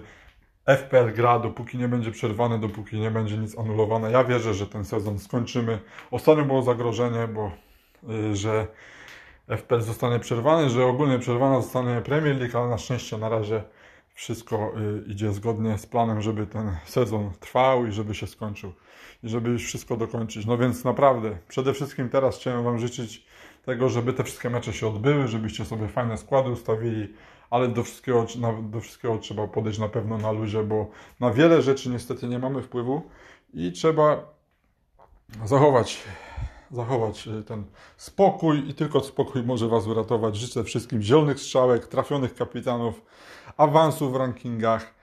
FPL 0.66 1.14
gra, 1.14 1.40
dopóki 1.40 1.78
nie 1.78 1.88
będzie 1.88 2.12
przerwane, 2.12 2.60
dopóki 2.60 3.00
nie 3.00 3.12
będzie 3.12 3.38
nic 3.38 3.58
anulowane. 3.60 4.12
Ja 4.12 4.24
wierzę, 4.24 4.54
że 4.54 4.68
ten 4.68 4.86
sezon 4.86 5.20
skończymy. 5.20 5.80
Ostatnio 6.12 6.46
było 6.46 6.62
zagrożenie, 6.62 7.28
bo 7.28 7.52
y, 8.10 8.36
że 8.36 8.68
FPL 9.48 9.82
zostanie 9.82 10.20
przerwany, 10.20 10.70
że 10.70 10.86
ogólnie 10.86 11.20
przerwana 11.20 11.62
zostanie 11.62 12.02
Premier 12.02 12.38
League, 12.38 12.58
ale 12.58 12.70
na 12.70 12.78
szczęście 12.78 13.18
na 13.18 13.30
razie 13.30 13.64
wszystko 14.14 14.74
y, 14.78 15.04
idzie 15.08 15.32
zgodnie 15.32 15.78
z 15.78 15.86
planem, 15.86 16.22
żeby 16.22 16.48
ten 16.48 16.78
sezon 16.86 17.32
trwał 17.40 17.86
i 17.86 17.92
żeby 17.92 18.16
się 18.16 18.28
skończył 18.28 18.74
żeby 19.24 19.50
już 19.50 19.66
wszystko 19.66 19.98
dokończyć. 19.98 20.46
No 20.46 20.58
więc 20.58 20.84
naprawdę, 20.84 21.38
przede 21.48 21.74
wszystkim 21.74 22.10
teraz 22.10 22.38
chciałem 22.38 22.64
Wam 22.64 22.80
życzyć 22.80 23.26
tego, 23.66 23.90
żeby 23.90 24.14
te 24.14 24.24
wszystkie 24.24 24.50
mecze 24.50 24.74
się 24.74 24.88
odbyły, 24.88 25.28
żebyście 25.28 25.66
sobie 25.66 25.88
fajne 25.88 26.18
składy 26.18 26.50
ustawili, 26.50 27.14
ale 27.50 27.68
do 27.68 27.84
wszystkiego, 27.84 28.28
do 28.62 28.80
wszystkiego 28.82 29.18
trzeba 29.18 29.48
podejść 29.48 29.80
na 29.80 29.90
pewno 29.90 30.18
na 30.18 30.32
luzie, 30.32 30.64
bo 30.64 30.92
na 31.20 31.32
wiele 31.32 31.62
rzeczy 31.62 31.90
niestety 31.90 32.28
nie 32.28 32.40
mamy 32.40 32.62
wpływu 32.62 33.02
i 33.54 33.72
trzeba 33.72 34.34
zachować 35.46 36.04
zachować 36.74 37.28
y, 37.28 37.44
ten 37.44 37.64
spokój 37.98 38.70
i 38.70 38.74
tylko 38.74 39.00
spokój 39.00 39.44
może 39.44 39.68
Was 39.68 39.88
uratować. 39.88 40.38
Życzę 40.38 40.64
wszystkim 40.64 41.02
zielonych 41.02 41.40
strzałek, 41.40 41.88
trafionych 41.88 42.36
kapitanów, 42.36 43.02
awansów 43.58 44.14
w 44.14 44.16
rankingach. 44.16 44.94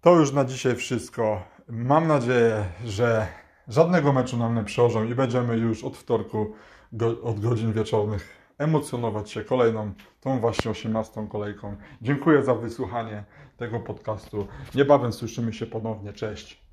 To 0.00 0.14
już 0.14 0.32
na 0.32 0.44
dzisiaj 0.44 0.76
wszystko. 0.76 1.42
Mam 1.68 2.06
nadzieję, 2.08 2.64
że 2.84 3.26
żadnego 3.68 4.12
meczu 4.12 4.36
nam 4.36 4.54
nie 4.54 4.64
przełożą 4.64 5.04
i 5.04 5.14
będziemy 5.14 5.56
już 5.56 5.84
od 5.84 5.96
wtorku 5.96 6.52
go, 6.92 7.22
od 7.22 7.40
godzin 7.40 7.72
wieczornych 7.72 8.28
emocjonować 8.58 9.30
się 9.30 9.44
kolejną, 9.44 9.92
tą 10.20 10.40
właśnie 10.40 10.70
18 10.70 11.26
kolejką. 11.28 11.76
Dziękuję 12.02 12.42
za 12.42 12.54
wysłuchanie 12.54 13.24
tego 13.56 13.80
podcastu. 13.80 14.46
Niebawem 14.74 15.12
słyszymy 15.12 15.52
się 15.52 15.66
ponownie. 15.66 16.12
Cześć. 16.12 16.65